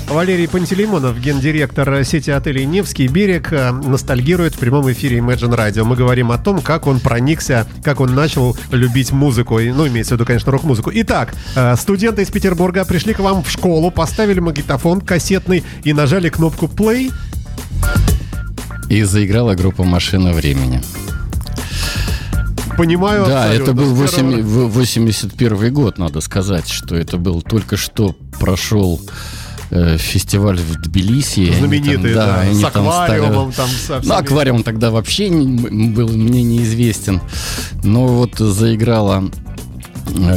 Валерий 0.09 0.47
Пантелеймонов, 0.47 1.19
гендиректор 1.19 2.05
сети 2.05 2.31
отелей 2.31 2.67
«Невский 2.67 3.09
берег», 3.09 3.51
э, 3.51 3.71
ностальгирует 3.73 4.55
в 4.55 4.59
прямом 4.59 4.93
эфире 4.93 5.19
Imagine 5.21 5.57
Radio. 5.57 5.85
Мы 5.85 5.97
говорим 5.97 6.31
о 6.31 6.37
том, 6.37 6.61
как 6.61 6.87
он 6.87 7.01
проникся, 7.01 7.67
как 7.83 7.99
он 8.01 8.15
начал 8.15 8.55
любить 8.71 9.11
музыку. 9.11 9.59
И, 9.59 9.73
Ну, 9.73 9.89
имеется 9.89 10.13
в 10.13 10.17
виду, 10.17 10.27
конечно, 10.27 10.53
рок-музыку. 10.53 10.91
Итак, 10.93 11.33
э, 11.57 11.77
студенты 11.77 12.21
из 12.23 12.29
Петербурга 12.31 12.85
пришли 12.85 13.15
к 13.15 13.21
вам 13.21 13.43
в 13.43 13.51
школу, 13.51 13.91
поставили 13.91 14.39
магнитофон 14.41 15.01
кассетный 15.01 15.65
и 15.83 15.95
нажали 15.95 16.29
кнопку 16.29 16.67
play. 16.67 17.11
И 18.89 19.03
заиграла 19.05 19.55
группа 19.55 19.85
«Машина 19.85 20.33
времени». 20.33 20.81
Понимаю 22.77 23.27
Да, 23.27 23.45
абсолютно. 23.45 23.62
это 23.65 23.73
был 23.75 24.07
С 24.07 24.11
первого- 24.15 24.37
8 24.37 24.43
в- 24.43 24.73
81 24.73 25.71
год, 25.73 25.99
надо 25.99 26.21
сказать, 26.21 26.69
что 26.69 26.97
это 26.97 27.19
был 27.19 27.43
только 27.43 27.77
что 27.77 28.15
прошел 28.41 29.01
э, 29.75 29.97
фестиваль 29.99 30.59
в 30.59 30.81
Тбилиси. 30.83 31.41
они 31.41 31.49
там- 31.51 31.59
знаменитый, 31.59 32.15
да, 32.15 32.41
они 32.41 32.55
с 32.55 32.61
там 32.61 32.89
аквариумом 32.89 33.53
там 33.53 33.69
со 33.69 34.01
Ну, 34.05 34.15
аквариум 34.15 34.62
тогда 34.62 34.91
вообще 34.91 35.29
не- 35.31 35.89
был 35.91 36.09
мне 36.09 36.43
неизвестен. 36.43 37.21
Но 37.83 38.07
вот 38.07 38.39
заиграла 38.39 39.31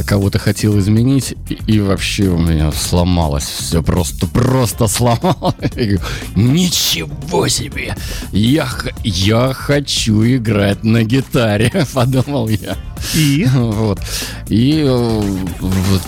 кого-то 0.06 0.38
хотел 0.38 0.78
изменить, 0.78 1.34
и, 1.48 1.58
и 1.66 1.80
вообще 1.80 2.28
у 2.28 2.38
меня 2.38 2.72
сломалось 2.72 3.44
все, 3.44 3.82
просто, 3.82 4.26
просто 4.26 4.86
сломалось. 4.88 5.56
Ничего 6.36 7.48
себе! 7.48 7.96
Я, 8.32 8.68
я 9.04 9.52
хочу 9.52 10.24
играть 10.24 10.84
на 10.84 11.02
гитаре, 11.02 11.72
подумал 11.94 12.48
я. 12.48 12.76
И? 13.14 13.46
Вот. 13.56 14.00
И 14.48 14.82
э, 14.84 15.20
вот, 15.60 16.02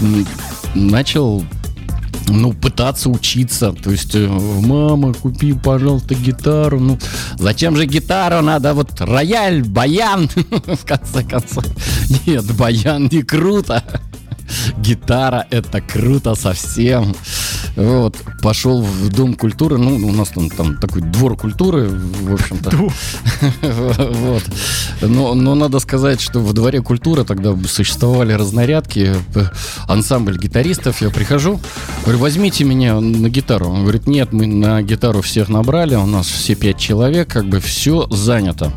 начал 0.75 1.45
ну, 2.29 2.53
пытаться 2.53 3.11
учиться. 3.11 3.73
То 3.73 3.91
есть, 3.91 4.15
э, 4.15 4.27
мама, 4.27 5.15
купи, 5.15 5.53
пожалуйста, 5.53 6.15
гитару. 6.15 6.81
Ну, 6.81 6.99
зачем 7.39 7.77
же 7.77 7.87
гитару? 7.87 8.43
Надо 8.43 8.75
вот 8.75 9.01
рояль, 9.01 9.63
баян. 9.63 10.29
В 10.67 10.87
конце 10.87 11.23
концов. 11.23 11.65
Нет, 12.27 12.45
баян 12.57 13.09
не 13.11 13.23
круто. 13.23 13.83
Гитара 14.79 15.47
это 15.51 15.81
круто 15.81 16.35
совсем. 16.35 17.15
Вот, 17.79 18.17
пошел 18.43 18.83
в 18.83 19.09
Дом 19.11 19.35
культуры. 19.35 19.79
Ну, 19.79 20.09
у 20.09 20.11
нас 20.11 20.31
там, 20.31 20.51
там 20.51 20.77
такой 20.79 21.01
двор 21.01 21.37
культуры, 21.37 21.89
в 21.89 22.35
общем-то. 22.35 22.77
Вот. 24.19 24.43
Но, 25.01 25.35
но 25.35 25.55
надо 25.55 25.79
сказать, 25.79 26.21
что 26.21 26.41
в 26.41 26.53
дворе 26.53 26.83
культуры 26.83 27.25
тогда 27.25 27.57
существовали 27.69 28.33
разнарядки, 28.33 29.15
ансамбль 29.87 30.37
гитаристов. 30.39 31.01
Я 31.01 31.11
прихожу, 31.11 31.61
говорю, 32.03 32.19
возьмите 32.19 32.65
меня 32.65 33.01
на 33.01 33.29
гитару. 33.31 33.69
Он 33.69 33.83
говорит, 33.83 34.09
нет, 34.09 34.33
мы 34.33 34.47
на 34.47 34.83
гитару 34.83 35.23
всех 35.23 35.49
набрали, 35.49 35.95
у 35.95 36.07
нас 36.07 36.27
все 36.27 36.57
пять 36.57 36.79
человек, 36.79 37.29
как 37.29 37.49
бы 37.49 37.61
все 37.61 38.09
занято. 38.11 38.73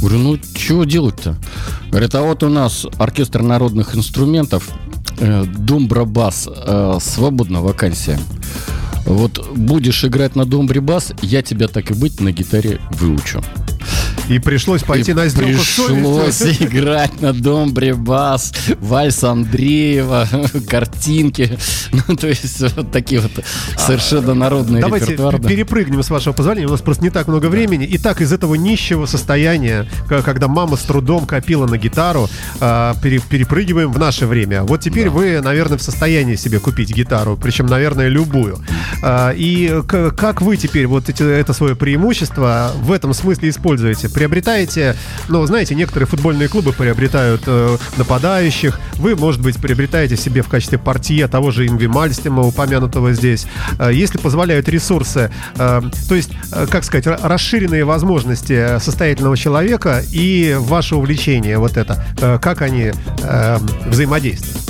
Говорю, 0.00 0.18
ну 0.18 0.38
что 0.56 0.84
делать-то? 0.84 1.36
Говорит, 1.90 2.14
а 2.14 2.22
вот 2.22 2.42
у 2.42 2.48
нас 2.48 2.86
оркестр 2.98 3.42
народных 3.42 3.94
инструментов, 3.94 4.68
э, 5.22 5.44
Думбра-бас, 5.44 6.48
э, 6.48 6.98
свободна 7.00 7.60
вакансия. 7.60 8.18
Вот 9.06 9.48
будешь 9.56 10.04
играть 10.04 10.36
на 10.36 10.44
домбре-бас, 10.44 11.12
я 11.22 11.42
тебя 11.42 11.68
так 11.68 11.90
и 11.90 11.94
быть 11.94 12.20
на 12.20 12.32
гитаре 12.32 12.80
выучу. 12.90 13.42
И 14.32 14.38
пришлось 14.38 14.82
пойти 14.82 15.10
И 15.10 15.14
на 15.14 15.28
сделку 15.28 15.52
пришлось 15.52 16.42
играть 16.60 17.20
на 17.20 17.32
домбре 17.32 17.94
бас, 17.94 18.52
вальс 18.80 19.22
Андреева, 19.24 20.28
картинки. 20.68 21.58
Ну, 22.08 22.16
то 22.16 22.26
есть 22.26 22.60
вот 22.74 22.90
такие 22.90 23.20
вот 23.20 23.30
совершенно 23.76 24.34
народные 24.34 24.80
Давайте 24.80 25.12
репертуар. 25.12 25.38
да. 25.38 25.48
перепрыгнем 25.48 26.02
с 26.02 26.10
вашего 26.10 26.32
позволения. 26.32 26.66
У 26.66 26.70
нас 26.70 26.80
просто 26.80 27.04
не 27.04 27.10
так 27.10 27.28
много 27.28 27.46
времени. 27.46 27.86
Итак, 27.92 28.20
из 28.22 28.32
этого 28.32 28.54
нищего 28.54 29.06
состояния, 29.06 29.86
когда 30.08 30.48
мама 30.48 30.76
с 30.76 30.80
трудом 30.80 31.26
копила 31.26 31.66
на 31.66 31.76
гитару, 31.76 32.28
а, 32.60 32.94
пере- 33.02 33.20
перепрыгиваем 33.20 33.92
в 33.92 33.98
наше 33.98 34.26
время. 34.26 34.62
Вот 34.62 34.80
теперь 34.80 35.10
вы, 35.10 35.40
наверное, 35.42 35.76
в 35.78 35.82
состоянии 35.82 36.34
себе 36.36 36.58
купить 36.60 36.94
гитару, 36.94 37.36
причем, 37.40 37.66
наверное, 37.66 38.08
любую. 38.08 38.58
А, 39.02 39.32
И 39.32 39.82
как 39.86 40.40
вы 40.40 40.56
теперь 40.56 40.86
вот 40.86 41.08
это 41.08 41.52
свое 41.52 41.76
преимущество 41.76 42.72
в 42.80 42.90
этом 42.90 43.12
смысле 43.14 43.50
используете? 43.50 44.08
Приобретаете, 44.22 44.94
ну, 45.28 45.44
знаете, 45.46 45.74
некоторые 45.74 46.06
футбольные 46.06 46.48
клубы 46.48 46.72
приобретают 46.72 47.42
э, 47.46 47.76
нападающих. 47.96 48.78
Вы, 48.98 49.16
может 49.16 49.40
быть, 49.40 49.56
приобретаете 49.56 50.16
себе 50.16 50.42
в 50.42 50.48
качестве 50.48 50.78
партия 50.78 51.26
того 51.26 51.50
же 51.50 51.66
Инви 51.66 51.88
Мальстима, 51.88 52.44
упомянутого 52.44 53.14
здесь. 53.14 53.46
Э, 53.80 53.90
Если 53.92 54.18
позволяют 54.18 54.68
ресурсы, 54.68 55.32
э, 55.56 55.82
то 56.08 56.14
есть, 56.14 56.30
э, 56.52 56.68
как 56.70 56.84
сказать, 56.84 57.06
ра- 57.08 57.18
расширенные 57.26 57.84
возможности 57.84 58.78
состоятельного 58.78 59.36
человека 59.36 60.04
и 60.12 60.56
ваше 60.56 60.94
увлечение, 60.94 61.58
вот 61.58 61.76
это, 61.76 62.06
э, 62.20 62.38
как 62.40 62.62
они 62.62 62.92
э, 63.24 63.58
взаимодействуют. 63.86 64.62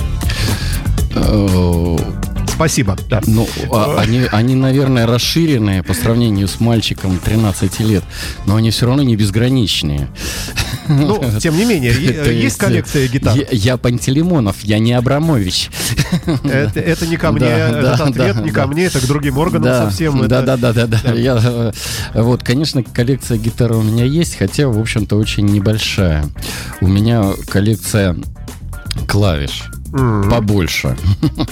Спасибо. 2.55 2.97
Да. 3.09 3.21
Ну, 3.27 3.49
а- 3.71 3.99
они, 3.99 4.23
они, 4.31 4.55
наверное, 4.55 5.07
расширенные 5.07 5.83
по 5.83 5.95
сравнению 5.95 6.49
с 6.49 6.61
мальчиком 6.61 7.19
13 7.19 7.81
лет, 7.81 8.05
но 8.47 8.57
они 8.57 8.71
все 8.71 8.87
равно 8.87 9.03
не 9.03 9.17
безграничные. 9.17 10.09
Ну, 10.89 11.23
тем 11.41 11.57
не 11.57 11.65
менее, 11.65 11.93
есть 12.43 12.59
коллекция 12.59 13.09
гитар. 13.09 13.37
Я, 13.37 13.47
я 13.51 13.77
Пантелеймонов, 13.77 14.57
я 14.63 14.79
не 14.79 14.93
Абрамович. 14.93 15.71
Это, 16.45 16.81
это 16.81 17.07
не 17.07 17.17
ко 17.17 17.33
мне, 17.33 17.41
Да, 17.41 17.69
этот 17.69 17.83
да, 17.99 18.05
ответ 18.05 18.37
да, 18.37 18.43
не 18.43 18.51
ко 18.51 18.67
мне, 18.67 18.85
это 18.85 19.01
к 19.01 19.07
другим 19.07 19.39
органам 19.39 19.63
да, 19.63 19.85
совсем. 19.85 20.27
Да, 20.29 20.43
это- 20.43 20.57
да, 20.57 20.73
да, 20.73 20.87
да, 20.87 21.01
да. 21.03 21.13
Я, 21.13 21.41
э, 21.43 21.73
вот, 22.15 22.43
конечно, 22.43 22.83
коллекция 22.83 23.39
гитар 23.39 23.73
у 23.73 23.83
меня 23.83 24.05
есть, 24.05 24.37
хотя, 24.37 24.69
в 24.69 24.79
общем-то, 24.79 25.17
очень 25.17 25.47
небольшая. 25.47 26.25
У 26.81 26.87
меня 26.87 27.33
коллекция 27.49 28.17
клавиш 29.09 29.65
М. 29.95 30.31
побольше. 30.31 30.97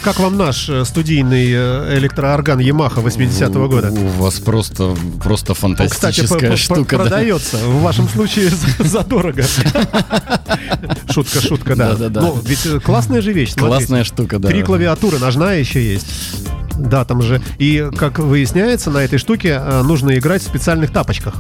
Как 0.03 0.19
вам 0.19 0.37
наш 0.39 0.69
э, 0.69 0.85
студийный 0.87 1.49
э, 1.53 1.99
электроорган 1.99 2.59
Yamaha 2.59 3.03
80-го 3.05 3.69
года? 3.69 3.91
У, 3.91 4.07
вас 4.23 4.39
просто, 4.39 4.97
просто 5.23 5.53
Он, 5.63 5.75
кстати, 5.75 5.91
фантастическая 6.23 6.51
по- 6.51 6.57
штука. 6.57 6.97
да. 6.97 7.03
продается. 7.05 7.59
В 7.59 7.83
вашем 7.83 8.09
случае 8.09 8.49
за- 8.79 8.85
задорого. 8.85 9.43
Шутка, 11.11 11.41
шутка, 11.41 11.77
да. 11.77 11.91
Да-да-да. 11.91 12.21
Ну, 12.23 12.39
ведь 12.45 12.65
э, 12.67 12.81
классная 12.81 13.21
же 13.21 13.33
вещь. 13.33 13.53
смотрите. 13.53 13.77
Классная 13.79 14.05
штука, 14.05 14.39
да. 14.39 14.49
Три 14.49 14.63
клавиатуры, 14.63 15.19
ножная 15.19 15.59
еще 15.59 15.83
есть. 15.85 16.07
Да, 16.79 17.05
там 17.05 17.21
же. 17.21 17.43
И, 17.59 17.89
как 17.97 18.19
выясняется, 18.21 18.91
на 18.91 18.99
этой 18.99 19.19
штуке 19.19 19.61
нужно 19.85 20.17
играть 20.17 20.41
в 20.43 20.47
специальных 20.47 20.91
тапочках. 20.93 21.35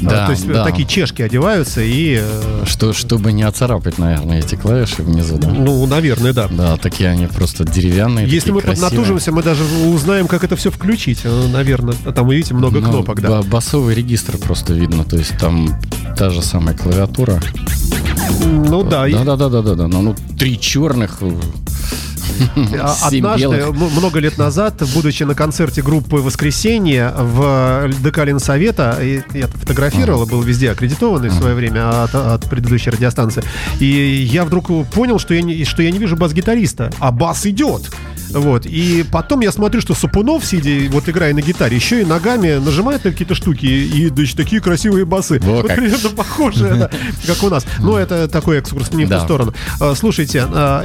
Да, 0.00 0.24
А, 0.24 0.26
То 0.26 0.32
есть 0.32 0.44
э, 0.46 0.52
да. 0.52 0.64
такие 0.64 0.86
чешки 0.86 1.22
одеваются 1.22 1.80
и... 1.80 2.18
э, 2.20 2.62
Что, 2.66 2.92
чтобы 2.92 3.32
не 3.32 3.42
оцарапать, 3.44 3.98
наверное, 3.98 4.40
эти 4.40 4.54
клавиши 4.54 5.02
внизу, 5.02 5.38
да? 5.38 5.48
Ну, 5.48 5.86
наверное, 5.86 6.32
да. 6.32 6.48
Да, 6.50 6.76
такие 6.76 7.08
они 7.10 7.26
просто 7.26 7.64
деревянные. 7.64 8.26
Если 8.28 8.50
мы 8.50 8.60
красивые. 8.60 8.90
поднатужимся, 8.90 9.32
мы 9.32 9.42
даже 9.42 9.62
узнаем, 9.88 10.26
как 10.28 10.44
это 10.44 10.56
все 10.56 10.70
включить. 10.70 11.20
Э, 11.24 11.46
Наверное, 11.48 11.94
там, 11.94 12.28
видите, 12.28 12.54
много 12.54 12.80
Ну, 12.80 12.88
кнопок, 12.90 13.20
да. 13.20 13.28
ба- 13.28 13.42
Басовый 13.42 13.94
регистр 13.94 14.36
просто 14.38 14.74
видно, 14.74 15.04
то 15.04 15.16
есть 15.16 15.36
там 15.38 15.68
та 16.16 16.30
же 16.30 16.42
самая 16.42 16.76
клавиатура. 16.76 17.40
Ну 18.44 18.82
да, 18.82 19.06
Да, 19.08 19.24
да, 19.24 19.36
да, 19.36 19.48
да, 19.48 19.62
да, 19.62 19.74
да. 19.74 19.88
Ну, 19.88 20.02
ну, 20.02 20.16
три 20.38 20.58
черных. 20.60 21.20
Э, 22.56 22.78
Однажды, 23.02 23.46
м- 23.68 23.90
много 23.96 24.18
лет 24.20 24.38
назад, 24.38 24.82
будучи 24.94 25.22
на 25.24 25.34
концерте 25.34 25.82
группы 25.82 26.16
«Воскресенье» 26.16 27.12
в 27.16 27.86
ЛДК 27.88 28.18
Ленсовета, 28.24 28.98
я 29.34 29.46
фотографировал, 29.48 30.26
был 30.26 30.42
везде 30.42 30.70
аккредитованный 30.70 31.28
в 31.28 31.34
свое 31.34 31.54
время 31.54 32.02
от, 32.04 32.14
от 32.14 32.48
предыдущей 32.50 32.90
радиостанции, 32.90 33.42
и 33.80 33.86
я 33.86 34.44
вдруг 34.44 34.70
понял, 34.90 35.18
что 35.18 35.34
я 35.34 35.42
не, 35.42 35.64
что 35.64 35.82
я 35.82 35.90
не 35.90 35.98
вижу 35.98 36.16
бас-гитариста, 36.16 36.90
а 36.98 37.10
бас 37.12 37.46
идет. 37.46 37.90
Вот. 38.30 38.66
И 38.66 39.04
потом 39.10 39.40
я 39.40 39.52
смотрю, 39.52 39.80
что 39.80 39.94
Сапунов, 39.94 40.44
сидя, 40.44 40.90
вот 40.90 41.08
играя 41.08 41.32
на 41.34 41.40
гитаре, 41.42 41.76
еще 41.76 42.02
и 42.02 42.04
ногами 42.04 42.58
нажимает 42.58 43.04
на 43.04 43.10
какие-то 43.12 43.34
штуки, 43.34 43.66
и 43.66 44.10
еще 44.16 44.36
такие 44.36 44.60
красивые 44.60 45.04
басы. 45.04 45.38
Во 45.40 45.56
Вот 45.56 45.66
как. 45.68 45.76
примерно 45.76 46.08
похоже, 46.10 46.74
да, 46.78 46.90
как 47.26 47.42
у 47.42 47.48
нас. 47.50 47.66
Но 47.80 47.98
это 47.98 48.28
такой 48.28 48.58
экскурс 48.58 48.92
не 48.92 49.04
в 49.04 49.10
ту 49.10 49.20
сторону. 49.20 49.54
А, 49.80 49.94
Слушайте, 49.94 50.44
а, 50.46 50.84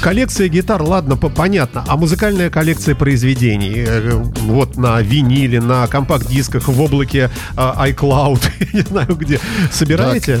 коллекция 0.00 0.48
гитар, 0.48 0.82
ладно, 0.82 1.16
по- 1.16 1.28
понятно. 1.28 1.84
А 1.86 1.96
музыкальная 1.96 2.50
коллекция 2.50 2.94
произведений? 2.94 3.74
э, 3.76 4.10
Вот 4.40 4.76
на 4.76 5.00
виниле, 5.02 5.60
на 5.60 5.86
компакт-дисках, 5.86 6.68
в 6.68 6.80
облаке 6.80 7.30
а, 7.56 7.86
iCloud, 7.88 8.40
не 8.72 8.80
знаю 8.82 9.14
где. 9.16 9.40
Собираете? 9.72 10.40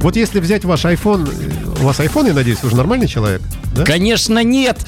Вот 0.00 0.16
если 0.16 0.40
взять 0.40 0.64
ваш 0.64 0.84
iPhone, 0.84 1.28
э, 1.30 1.80
у 1.82 1.84
вас 1.84 2.00
iPhone, 2.00 2.28
я 2.28 2.34
надеюсь, 2.34 2.62
вы 2.62 2.70
же 2.70 2.76
нормальный 2.76 3.06
человек, 3.06 3.42
да? 3.74 3.84
Конечно, 3.84 4.42
нет! 4.42 4.78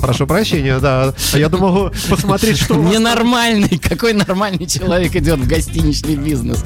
Прошу 0.00 0.26
прощения, 0.26 0.78
да. 0.80 1.14
Я 1.32 1.48
думал 1.48 1.90
посмотреть, 2.08 2.58
что 2.58 2.74
Ненормальный. 2.74 3.78
Какой 3.78 4.12
нормальный 4.12 4.66
человек 4.66 5.14
идет 5.16 5.38
в 5.38 5.46
гостиничный 5.46 6.16
бизнес? 6.16 6.64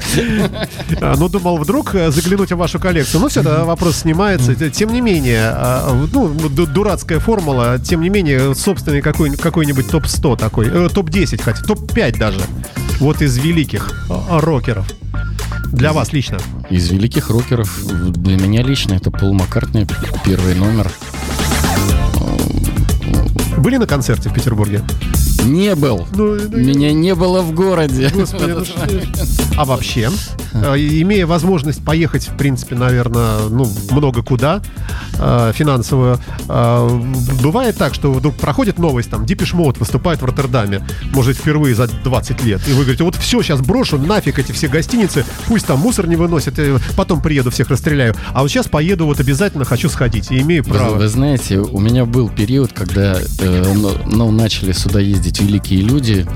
А, 1.01 1.15
Ну, 1.17 1.29
думал, 1.29 1.57
вдруг 1.57 1.93
э, 1.95 2.11
заглянуть 2.11 2.51
в 2.51 2.57
вашу 2.57 2.79
коллекцию. 2.79 3.21
Ну, 3.21 3.27
все, 3.29 3.41
да, 3.43 3.63
вопрос 3.63 3.97
снимается. 3.97 4.55
Тем 4.69 4.91
не 4.91 5.01
менее, 5.01 5.49
а, 5.53 5.93
ну, 6.11 6.27
ду- 6.27 6.65
дурацкая 6.65 7.19
формула, 7.19 7.79
тем 7.79 8.01
не 8.01 8.09
менее, 8.09 8.55
собственный 8.55 9.01
какой- 9.01 9.35
какой-нибудь 9.35 9.87
топ-100 9.89 10.37
такой, 10.37 10.67
э, 10.67 10.89
топ-10, 10.93 11.41
хотя, 11.41 11.61
топ-5 11.63 12.17
даже. 12.17 12.41
Вот 12.99 13.21
из 13.21 13.37
великих 13.37 14.05
а, 14.09 14.39
рокеров. 14.41 14.87
Для 15.73 15.91
вас 15.91 16.13
лично. 16.13 16.37
Из 16.69 16.89
великих 16.91 17.31
рокеров 17.31 17.83
для 18.11 18.37
меня 18.37 18.61
лично 18.61 18.93
это 18.93 19.09
Пол 19.09 19.33
Маккартни, 19.33 19.87
первый 20.23 20.53
номер. 20.53 20.89
Были 23.57 23.77
на 23.77 23.87
концерте 23.87 24.29
в 24.29 24.33
Петербурге? 24.33 24.83
Не 25.43 25.73
был. 25.73 26.07
Ну, 26.13 26.35
ну, 26.35 26.57
Меня 26.57 26.93
не 26.93 27.15
было 27.15 27.41
в 27.41 27.53
городе. 27.53 28.11
Господи, 28.13 28.51
ну. 28.51 28.63
А 29.55 29.65
вообще, 29.65 30.09
э, 30.53 30.75
имея 30.77 31.27
возможность 31.27 31.83
поехать, 31.85 32.27
в 32.27 32.35
принципе, 32.37 32.75
наверное, 32.75 33.49
ну, 33.49 33.69
много 33.91 34.23
куда, 34.23 34.61
э, 35.19 35.51
финансовую, 35.55 36.19
э, 36.47 37.01
бывает 37.41 37.77
так, 37.77 37.93
что 37.93 38.11
вдруг 38.11 38.35
проходит 38.35 38.79
новость, 38.79 39.11
там, 39.11 39.25
Дипиш 39.25 39.53
Мод 39.53 39.77
выступает 39.77 40.21
в 40.21 40.25
Роттердаме, 40.25 40.81
может, 41.11 41.37
впервые 41.37 41.75
за 41.75 41.87
20 41.87 42.43
лет, 42.43 42.61
и 42.67 42.73
вы 42.73 42.81
говорите, 42.81 43.03
вот 43.03 43.15
все, 43.15 43.41
сейчас 43.41 43.61
брошу, 43.61 43.97
нафиг 43.99 44.39
эти 44.39 44.51
все 44.51 44.67
гостиницы, 44.67 45.23
пусть 45.47 45.67
там 45.67 45.79
мусор 45.79 46.07
не 46.07 46.15
выносят, 46.15 46.59
потом 46.95 47.21
приеду, 47.21 47.51
всех 47.51 47.69
расстреляю, 47.69 48.15
а 48.33 48.41
вот 48.41 48.49
сейчас 48.49 48.67
поеду, 48.67 49.05
вот 49.05 49.19
обязательно 49.19 49.65
хочу 49.65 49.87
сходить, 49.87 50.31
и 50.31 50.41
имею 50.41 50.63
Вы, 50.63 50.73
право. 50.73 50.95
вы 50.95 51.07
знаете, 51.07 51.59
у 51.59 51.79
меня 51.79 52.05
был 52.05 52.29
период, 52.29 52.73
когда 52.73 53.19
э, 53.39 53.73
ну, 54.05 54.31
начали 54.31 54.71
сюда 54.71 54.99
ездить 54.99 55.41
великие 55.41 55.81
люди. 55.81 56.27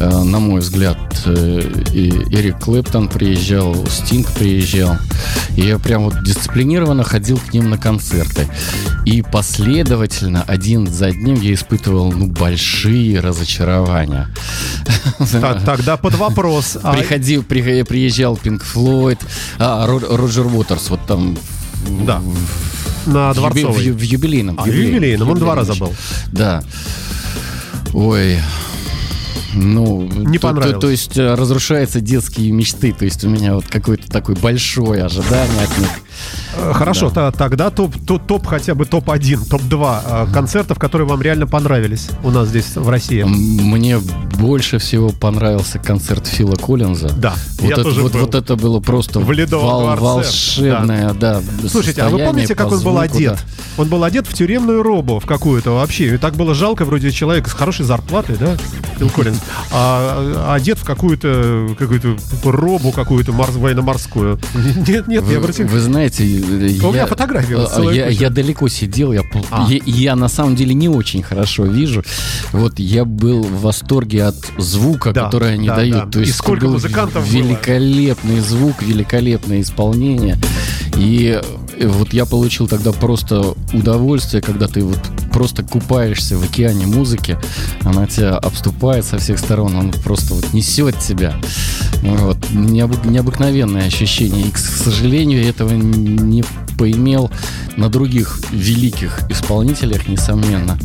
Э, 0.00 0.22
на 0.24 0.38
мой 0.38 0.60
взгляд, 0.60 0.96
э, 1.26 1.60
и 1.92 2.08
Эрик 2.34 2.58
Клэптон 2.60 3.08
приезжал, 3.08 3.76
Стинг 3.86 4.28
приезжал. 4.32 4.96
И 5.56 5.60
я 5.60 5.78
прям 5.78 6.04
вот 6.04 6.14
дисциплинированно 6.24 7.04
ходил 7.04 7.36
к 7.38 7.52
ним 7.52 7.68
на 7.68 7.76
концерты. 7.76 8.48
И 9.04 9.20
последовательно, 9.20 10.42
один 10.46 10.86
за 10.86 11.06
одним, 11.08 11.34
я 11.42 11.52
испытывал 11.52 12.12
ну, 12.12 12.28
большие 12.28 13.20
разочарования. 13.20 14.28
Тогда 15.66 15.98
под 15.98 16.14
вопрос. 16.14 16.78
а 16.82 16.94
Приходил, 16.94 17.42
при- 17.42 17.82
приезжал 17.82 18.38
Пинк 18.38 18.62
Флойд, 18.64 19.18
а, 19.58 19.86
Ро- 19.86 20.16
Роджер 20.16 20.46
Уотерс, 20.46 20.88
вот 20.88 21.00
там 21.06 21.36
Да. 22.06 22.22
на 23.04 23.34
Дворцовой. 23.34 23.90
в 23.90 24.00
юбилейном. 24.00 24.58
А, 24.58 24.62
в 24.62 24.66
юбилейном, 24.66 25.28
он 25.28 25.38
два 25.38 25.54
раза 25.54 25.74
был. 25.74 25.92
Да. 26.32 26.62
Ой. 27.92 28.38
Ну, 29.54 30.02
Не 30.02 30.38
то- 30.38 30.48
то, 30.48 30.48
понравилось. 30.48 30.80
то 30.80 30.90
есть 30.90 31.16
э, 31.18 31.34
разрушаются 31.34 32.00
детские 32.00 32.52
мечты. 32.52 32.92
То 32.92 33.04
есть 33.04 33.24
у 33.24 33.28
меня 33.28 33.54
вот 33.54 33.66
какое-то 33.66 34.10
такое 34.10 34.36
большое 34.36 35.04
ожидание 35.04 35.62
от 35.64 35.78
них. 35.78 35.88
Э, 36.56 36.72
Хорошо, 36.74 37.10
та- 37.10 37.30
тогда 37.30 37.70
топ, 37.70 37.94
то- 38.06 38.18
топ 38.18 38.46
хотя 38.46 38.74
бы 38.74 38.84
топ-1, 38.86 39.48
топ-2 39.48 40.00
э, 40.04 40.32
концертов, 40.32 40.78
которые 40.78 41.06
вам 41.08 41.22
реально 41.22 41.46
понравились 41.46 42.08
у 42.22 42.30
нас 42.30 42.48
здесь 42.48 42.76
в 42.76 42.88
России. 42.88 43.22
Мне 43.22 43.98
больше 43.98 44.78
всего 44.78 45.10
понравился 45.10 45.78
концерт 45.78 46.26
Фила 46.26 46.56
Коллинза. 46.56 47.08
Да, 47.16 47.34
Вот, 47.58 47.66
я 47.68 47.72
это, 47.74 47.84
тоже 47.84 48.02
вот, 48.02 48.12
был. 48.12 48.20
вот 48.20 48.34
это 48.34 48.56
было 48.56 48.80
просто 48.80 49.20
В 49.20 49.30
Ледовом 49.32 49.96
дворце. 49.96 50.02
волшебное, 50.60 51.12
да. 51.14 51.40
Слушайте, 51.70 52.02
а 52.02 52.08
вы 52.08 52.18
помните, 52.18 52.54
как 52.54 52.72
он 52.72 52.80
был 52.80 52.98
одет? 52.98 53.34
да. 53.34 53.82
Он 53.82 53.88
был 53.88 54.02
одет 54.04 54.26
в 54.26 54.34
тюремную 54.34 54.82
робу, 54.82 55.20
в 55.20 55.26
какую-то 55.26 55.70
вообще. 55.76 56.14
И 56.14 56.18
так 56.18 56.34
было 56.34 56.54
жалко, 56.54 56.84
вроде 56.84 57.12
человек 57.12 57.48
с 57.48 57.52
хорошей 57.52 57.84
зарплатой, 57.84 58.36
да, 58.36 58.56
Фил 58.98 59.08
Коллинз, 59.10 59.38
а, 59.72 60.44
а 60.50 60.54
одет 60.54 60.78
в 60.78 60.84
какую-то 60.84 61.68
какую-то 61.78 62.16
робу, 62.44 62.90
какую-то 62.92 63.32
морс- 63.32 63.56
военно-морскую. 63.56 64.38
Нет, 64.86 65.06
нет, 65.08 65.08
я 65.08 65.20
Вы, 65.20 65.36
обратил. 65.36 65.66
вы 65.66 65.80
знаете, 65.80 66.09
я, 66.18 66.88
У 66.88 66.92
меня 66.92 67.06
фотография 67.06 67.56
вот 67.56 67.70
а, 67.74 67.82
я, 67.92 68.08
я 68.08 68.30
далеко 68.30 68.68
сидел, 68.68 69.12
я, 69.12 69.22
А. 69.50 69.66
я, 69.68 69.80
я 69.84 70.16
на 70.16 70.28
самом 70.28 70.56
деле 70.56 70.74
не 70.74 70.88
очень 70.88 71.22
хорошо 71.22 71.64
вижу. 71.64 72.02
Вот 72.52 72.78
я 72.78 73.04
был 73.04 73.42
в 73.42 73.60
восторге 73.62 74.24
от 74.24 74.36
звука, 74.58 75.12
Да, 75.12 75.24
который 75.26 75.54
они 75.54 75.68
да, 75.68 75.76
дают. 75.76 76.04
да. 76.06 76.10
То 76.10 76.20
И 76.20 76.24
есть 76.26 76.36
сколько 76.38 76.66
был 76.66 76.72
музыкантов 76.72 77.24
было? 77.24 77.32
великолепный 77.32 78.40
звук, 78.40 78.82
великолепное 78.82 79.60
исполнение. 79.60 80.38
И 80.96 81.40
вот 81.86 82.12
я 82.12 82.26
получил 82.26 82.68
тогда 82.68 82.92
просто 82.92 83.54
удовольствие, 83.72 84.42
когда 84.42 84.68
ты 84.68 84.82
вот 84.82 84.98
просто 85.32 85.62
купаешься 85.62 86.36
в 86.36 86.42
океане 86.42 86.86
музыки, 86.86 87.38
она 87.84 88.06
тебя 88.06 88.36
обступает 88.36 89.04
со 89.04 89.18
всех 89.18 89.38
сторон, 89.38 89.76
он 89.76 89.92
просто 89.92 90.34
вот 90.34 90.52
несет 90.52 90.98
тебя. 90.98 91.34
Вот. 92.02 92.36
Необы- 92.50 93.08
необыкновенное 93.08 93.86
ощущение. 93.86 94.46
И, 94.46 94.50
к 94.50 94.58
сожалению, 94.58 95.46
этого 95.46 95.72
не 95.72 96.44
поимел 96.78 97.30
на 97.76 97.88
других 97.88 98.40
великих 98.50 99.30
исполнителях, 99.30 100.08
несомненно. 100.08 100.78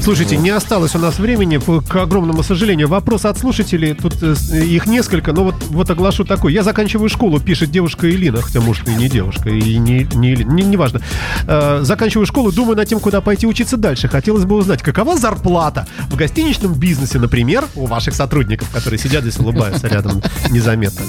Слушайте, 0.00 0.36
не 0.38 0.48
осталось 0.50 0.94
у 0.94 0.98
нас 0.98 1.18
времени, 1.18 1.58
к 1.86 1.96
огромному 1.96 2.42
сожалению. 2.42 2.88
Вопрос 2.88 3.24
от 3.26 3.36
слушателей, 3.38 3.94
тут 3.94 4.22
э, 4.22 4.34
с- 4.34 4.52
их 4.54 4.86
несколько, 4.86 5.32
но 5.32 5.44
вот, 5.44 5.56
вот 5.68 5.90
оглашу 5.90 6.24
такой. 6.24 6.54
Я 6.54 6.62
заканчиваю 6.62 7.08
школу, 7.10 7.40
пишет 7.40 7.70
девушка 7.70 8.08
Элина, 8.08 8.40
хотя, 8.40 8.60
может, 8.60 8.88
и 8.88 8.94
не 8.94 9.08
девушка, 9.10 9.50
и 9.50 9.76
не, 9.76 10.08
не, 10.14 10.32
Элина, 10.34 10.52
не, 10.52 10.62
неважно. 10.62 11.00
Э, 11.46 11.80
заканчиваю 11.82 12.26
школу, 12.26 12.52
думаю 12.52 12.76
над 12.76 12.88
тем, 12.88 13.00
куда 13.00 13.20
пойти 13.20 13.46
учиться 13.46 13.76
дальше. 13.76 14.08
Хотелось 14.08 14.44
бы 14.44 14.56
узнать, 14.56 14.82
какова 14.82 15.16
зарплата 15.18 15.86
в 16.10 16.16
гостиничном 16.16 16.72
бизнесе, 16.74 17.18
например, 17.18 17.64
у 17.74 17.86
ваших 17.86 18.14
сотрудников, 18.14 18.70
которые 18.70 18.98
сидят 18.98 19.22
здесь, 19.24 19.38
улыбаются 19.38 19.88
рядом 19.88 20.22
незаметно. 20.50 21.04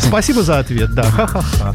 Спасибо 0.00 0.42
за 0.42 0.58
ответ, 0.58 0.92
да, 0.94 1.04
ха-ха-ха. 1.04 1.74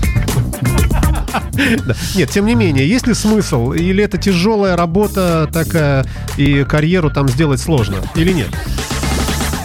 Да. 0.62 1.96
Нет, 2.16 2.30
тем 2.32 2.46
не 2.46 2.56
менее, 2.56 2.88
есть 2.88 3.08
ли 3.08 3.14
смысл? 3.14 3.72
Или 3.72 4.04
это 4.04 4.18
тяжелая 4.18 4.76
работа 4.76 5.50
такая, 5.52 6.06
и 6.38 6.64
карьеру 6.64 7.10
там 7.10 7.28
сделать 7.30 7.60
сложно? 7.62 7.98
Или 8.16 8.32
нет? 8.34 8.48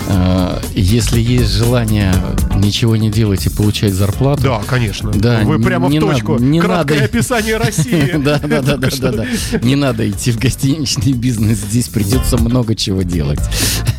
Э, 0.09 0.59
Если 0.75 1.21
есть 1.21 1.53
желание 1.53 2.13
ничего 2.57 2.97
не 2.97 3.11
делать 3.11 3.47
и 3.47 3.51
получать 3.51 3.93
зарплату, 3.93 4.43
Да, 4.43 4.61
конечно. 4.67 5.11
Да, 5.13 5.41
Вы 5.45 5.59
прямо 5.61 5.89
не 5.89 5.99
в 5.99 6.03
надо- 6.03 6.15
точку. 6.15 6.39
не 6.39 6.61
Краткое 6.61 6.95
надо- 6.95 7.05
описание 7.07 7.57
России. 7.57 8.15
Да, 8.19 8.39
да, 8.39 8.61
да, 8.63 8.77
да, 8.77 8.89
да, 9.01 9.13
да. 9.13 9.27
Не 9.63 9.77
надо 9.77 10.09
идти 10.09 10.33
в 10.33 10.39
гостиничный 10.39 11.13
бизнес, 11.13 11.59
здесь 11.59 11.89
придется 11.89 12.37
много 12.39 12.75
чего 12.75 13.03
делать. 13.03 13.41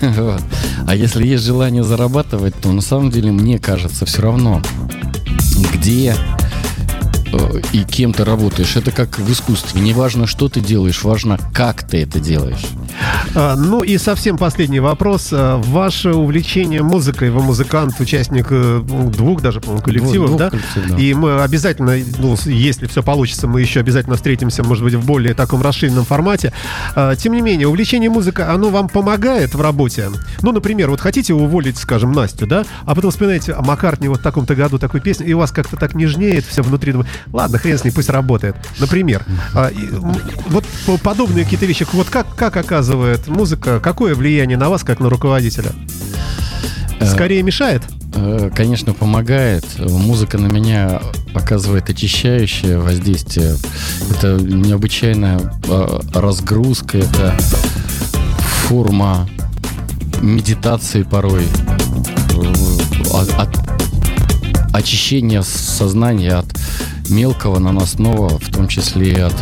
А 0.87 0.95
если 0.95 1.25
есть 1.25 1.43
желание 1.45 1.83
зарабатывать, 1.83 2.55
то 2.59 2.71
на 2.71 2.81
самом 2.81 3.11
деле 3.11 3.31
мне 3.31 3.59
кажется 3.59 4.05
все 4.05 4.21
равно, 4.23 4.61
где 5.73 6.15
и 7.71 7.83
кем 7.83 8.13
ты 8.13 8.23
работаешь. 8.23 8.75
Это 8.75 8.91
как 8.91 9.19
в 9.19 9.31
искусстве. 9.31 9.81
Не 9.81 9.93
важно, 9.93 10.27
что 10.27 10.49
ты 10.49 10.61
делаешь, 10.61 11.03
важно, 11.03 11.37
как 11.53 11.83
ты 11.87 12.01
это 12.03 12.19
делаешь. 12.19 12.65
А, 13.35 13.55
Ну 13.55 13.81
и 13.81 13.97
совсем 13.97 14.37
последний 14.37 14.79
вопрос. 14.79 15.29
А, 15.31 15.57
Ваше 15.61 16.11
увлечение 16.13 16.81
музыкой, 16.83 17.29
вы 17.29 17.41
музыкант, 17.41 17.99
участник 17.99 18.47
э, 18.49 18.81
ну, 18.87 19.09
двух 19.09 19.41
даже, 19.41 19.61
по-моему, 19.61 19.83
коллективов, 19.83 20.27
Двух- 20.27 20.39
да? 20.39 20.49
двух 20.49 20.61
коллективов, 20.61 20.97
да. 20.97 21.03
И 21.03 21.13
мы 21.13 21.41
обязательно, 21.41 21.95
ну, 22.19 22.35
если 22.45 22.87
все 22.87 23.01
получится, 23.03 23.47
мы 23.47 23.61
еще 23.61 23.79
обязательно 23.79 24.15
встретимся, 24.15 24.63
может 24.63 24.83
быть, 24.83 24.93
в 24.95 25.05
более 25.05 25.33
таком 25.33 25.61
расширенном 25.61 26.03
формате. 26.05 26.51
А, 26.95 27.15
Тем 27.15 27.33
не 27.33 27.41
менее, 27.41 27.67
увлечение 27.67 28.09
музыкой, 28.09 28.45
оно 28.47 28.69
вам 28.69 28.89
помогает 28.89 29.53
в 29.55 29.61
работе? 29.61 30.09
Ну, 30.41 30.51
например, 30.51 30.89
вот 30.89 30.99
хотите 30.99 31.33
уволить, 31.33 31.77
скажем, 31.77 32.11
Настю, 32.11 32.47
да? 32.47 32.65
А 32.85 32.95
потом 32.95 33.11
вспоминаете, 33.11 33.53
а 33.53 33.61
Маккартни 33.61 34.07
вот 34.09 34.19
в 34.19 34.23
таком-то 34.23 34.55
году 34.55 34.77
такую 34.77 35.01
песню, 35.01 35.27
и 35.27 35.33
у 35.33 35.37
вас 35.39 35.51
как-то 35.51 35.77
так 35.77 35.93
нежнеет 35.95 36.45
все 36.45 36.61
внутри. 36.63 36.93
Ладно, 37.31 37.57
хрен 37.59 37.77
с 37.77 37.83
ней, 37.85 37.91
пусть 37.91 38.09
работает. 38.09 38.55
Например. 38.79 39.23
Вот 40.47 40.65
по- 40.85 40.97
подобные 40.97 41.43
какие-то 41.45 41.65
вещи. 41.65 41.85
Вот 41.93 42.09
как, 42.09 42.35
как 42.35 42.57
оказывает 42.57 43.20
музыка, 43.27 43.79
какое 43.79 44.15
влияние 44.15 44.57
на 44.57 44.69
вас, 44.69 44.83
как 44.83 44.99
на 44.99 45.09
руководителя? 45.09 45.71
Скорее 47.05 47.41
мешает? 47.43 47.81
Э, 48.13 48.51
Конечно, 48.55 48.93
помогает. 48.93 49.65
Музыка 49.79 50.37
на 50.37 50.47
меня 50.47 51.01
оказывает 51.33 51.89
очищающее 51.89 52.77
воздействие. 52.77 53.55
Это 54.11 54.37
необычайная 54.39 55.39
э, 55.67 55.99
разгрузка, 56.13 56.99
это 56.99 57.35
форма 58.67 59.27
медитации 60.21 61.03
порой. 61.03 61.43
Э, 62.35 62.53
от- 63.13 63.33
от- 63.39 63.71
очищение 64.73 65.43
сознания 65.43 66.33
от 66.35 66.45
мелкого 67.09 67.59
наносного, 67.59 68.37
в 68.39 68.51
том 68.53 68.67
числе 68.67 69.11
и 69.13 69.19
от 69.19 69.35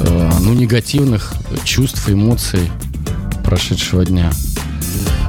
э, 0.00 0.30
ну, 0.40 0.52
негативных 0.54 1.34
чувств, 1.64 2.08
эмоций 2.08 2.70
прошедшего 3.48 4.04
дня. 4.04 4.30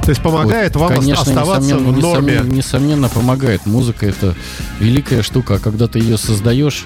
То 0.02 0.10
есть 0.10 0.20
помогает 0.22 0.74
Вот, 0.76 0.90
вам 0.90 0.98
конечно, 1.00 1.22
оставаться 1.22 1.68
несомненно, 1.74 1.92
в 1.92 1.98
норме? 2.02 2.32
несомненно, 2.32 2.54
несомненно, 2.56 3.08
помогает. 3.08 3.64
Музыка 3.64 4.06
это 4.06 4.34
великая 4.78 5.22
штука, 5.22 5.54
а 5.54 5.58
когда 5.58 5.86
ты 5.88 6.00
ее 6.00 6.18
создаешь, 6.18 6.84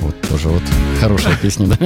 вот 0.00 0.20
тоже 0.28 0.48
вот 0.48 0.62
хорошая 1.00 1.36
песня, 1.42 1.66
да? 1.68 1.76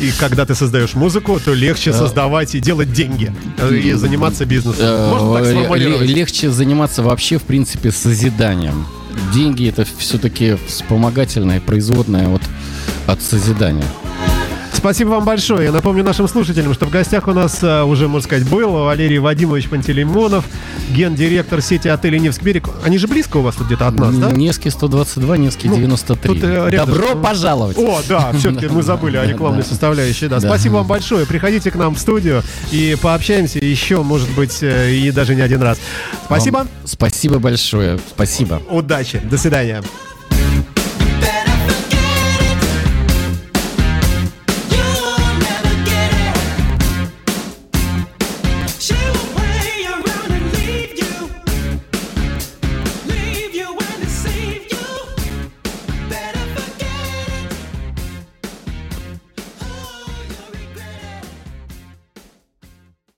И 0.00 0.12
когда 0.20 0.46
ты 0.46 0.54
создаешь 0.54 0.94
музыку, 0.94 1.40
то 1.44 1.52
легче 1.52 1.90
Да. 1.90 1.98
создавать 1.98 2.54
и 2.54 2.60
делать 2.60 2.92
деньги. 2.92 3.32
э, 3.58 3.74
И 3.76 3.92
заниматься 3.94 4.44
бизнесом. 4.44 4.84
Э, 4.84 5.10
Можно 5.10 5.34
так 5.34 5.44
ле- 5.46 5.52
сформулировать? 5.64 6.08
Легче 6.08 6.50
заниматься 6.50 7.02
вообще, 7.02 7.38
в 7.38 7.42
принципе, 7.42 7.90
созиданием. 7.90 8.86
Деньги 9.34 9.68
это 9.68 9.84
все-таки 9.98 10.56
вспомогательное, 10.68 11.60
производное 11.60 12.28
вот 12.28 12.42
от 13.06 13.20
созидания. 13.22 13.84
Спасибо 14.82 15.10
вам 15.10 15.24
большое. 15.24 15.66
Я 15.66 15.70
напомню 15.72 16.02
нашим 16.02 16.26
слушателям, 16.26 16.74
что 16.74 16.86
в 16.86 16.90
гостях 16.90 17.28
у 17.28 17.32
нас 17.32 17.62
э, 17.62 17.82
уже, 17.84 18.08
можно 18.08 18.26
сказать, 18.26 18.48
был 18.50 18.72
Валерий 18.72 19.18
Вадимович 19.18 19.68
Пантелеймонов, 19.68 20.44
гендиректор 20.90 21.62
сети 21.62 21.86
отелей 21.86 22.18
Невский 22.18 22.44
берег. 22.44 22.68
Они 22.84 22.98
же 22.98 23.06
близко 23.06 23.36
у 23.36 23.42
вас 23.42 23.54
тут 23.54 23.68
где-то 23.68 23.86
от 23.86 23.94
нас, 23.94 24.12
да? 24.16 24.32
Невский 24.32 24.70
122, 24.70 25.36
Невский 25.36 25.68
Ну, 25.68 25.76
93. 25.76 26.34
тут, 26.34 26.42
э, 26.42 26.68
рядом- 26.70 26.94
Добро 26.96 27.14
пожаловать! 27.14 27.78
О, 27.78 28.00
да, 28.08 28.32
все-таки 28.32 28.66
мы 28.66 28.82
забыли 28.82 29.18
о 29.18 29.24
рекламной 29.32 29.62
составляющей. 29.62 30.26
Да. 30.26 30.40
Спасибо 30.40 30.74
вам 30.78 30.88
большое. 30.88 31.26
Приходите 31.26 31.70
к 31.70 31.76
нам 31.76 31.94
в 31.94 32.00
студию 32.00 32.42
и 32.72 32.96
пообщаемся 33.00 33.60
еще, 33.60 34.02
может 34.02 34.30
быть, 34.30 34.64
э, 34.64 34.90
и 34.94 35.12
даже 35.12 35.36
не 35.36 35.42
один 35.42 35.62
раз. 35.62 35.78
Спасибо. 36.24 36.66
Спасибо 36.84 37.38
большое. 37.38 38.00
Спасибо. 38.16 38.60
Удачи. 38.68 39.20
До 39.30 39.38
свидания. 39.38 39.80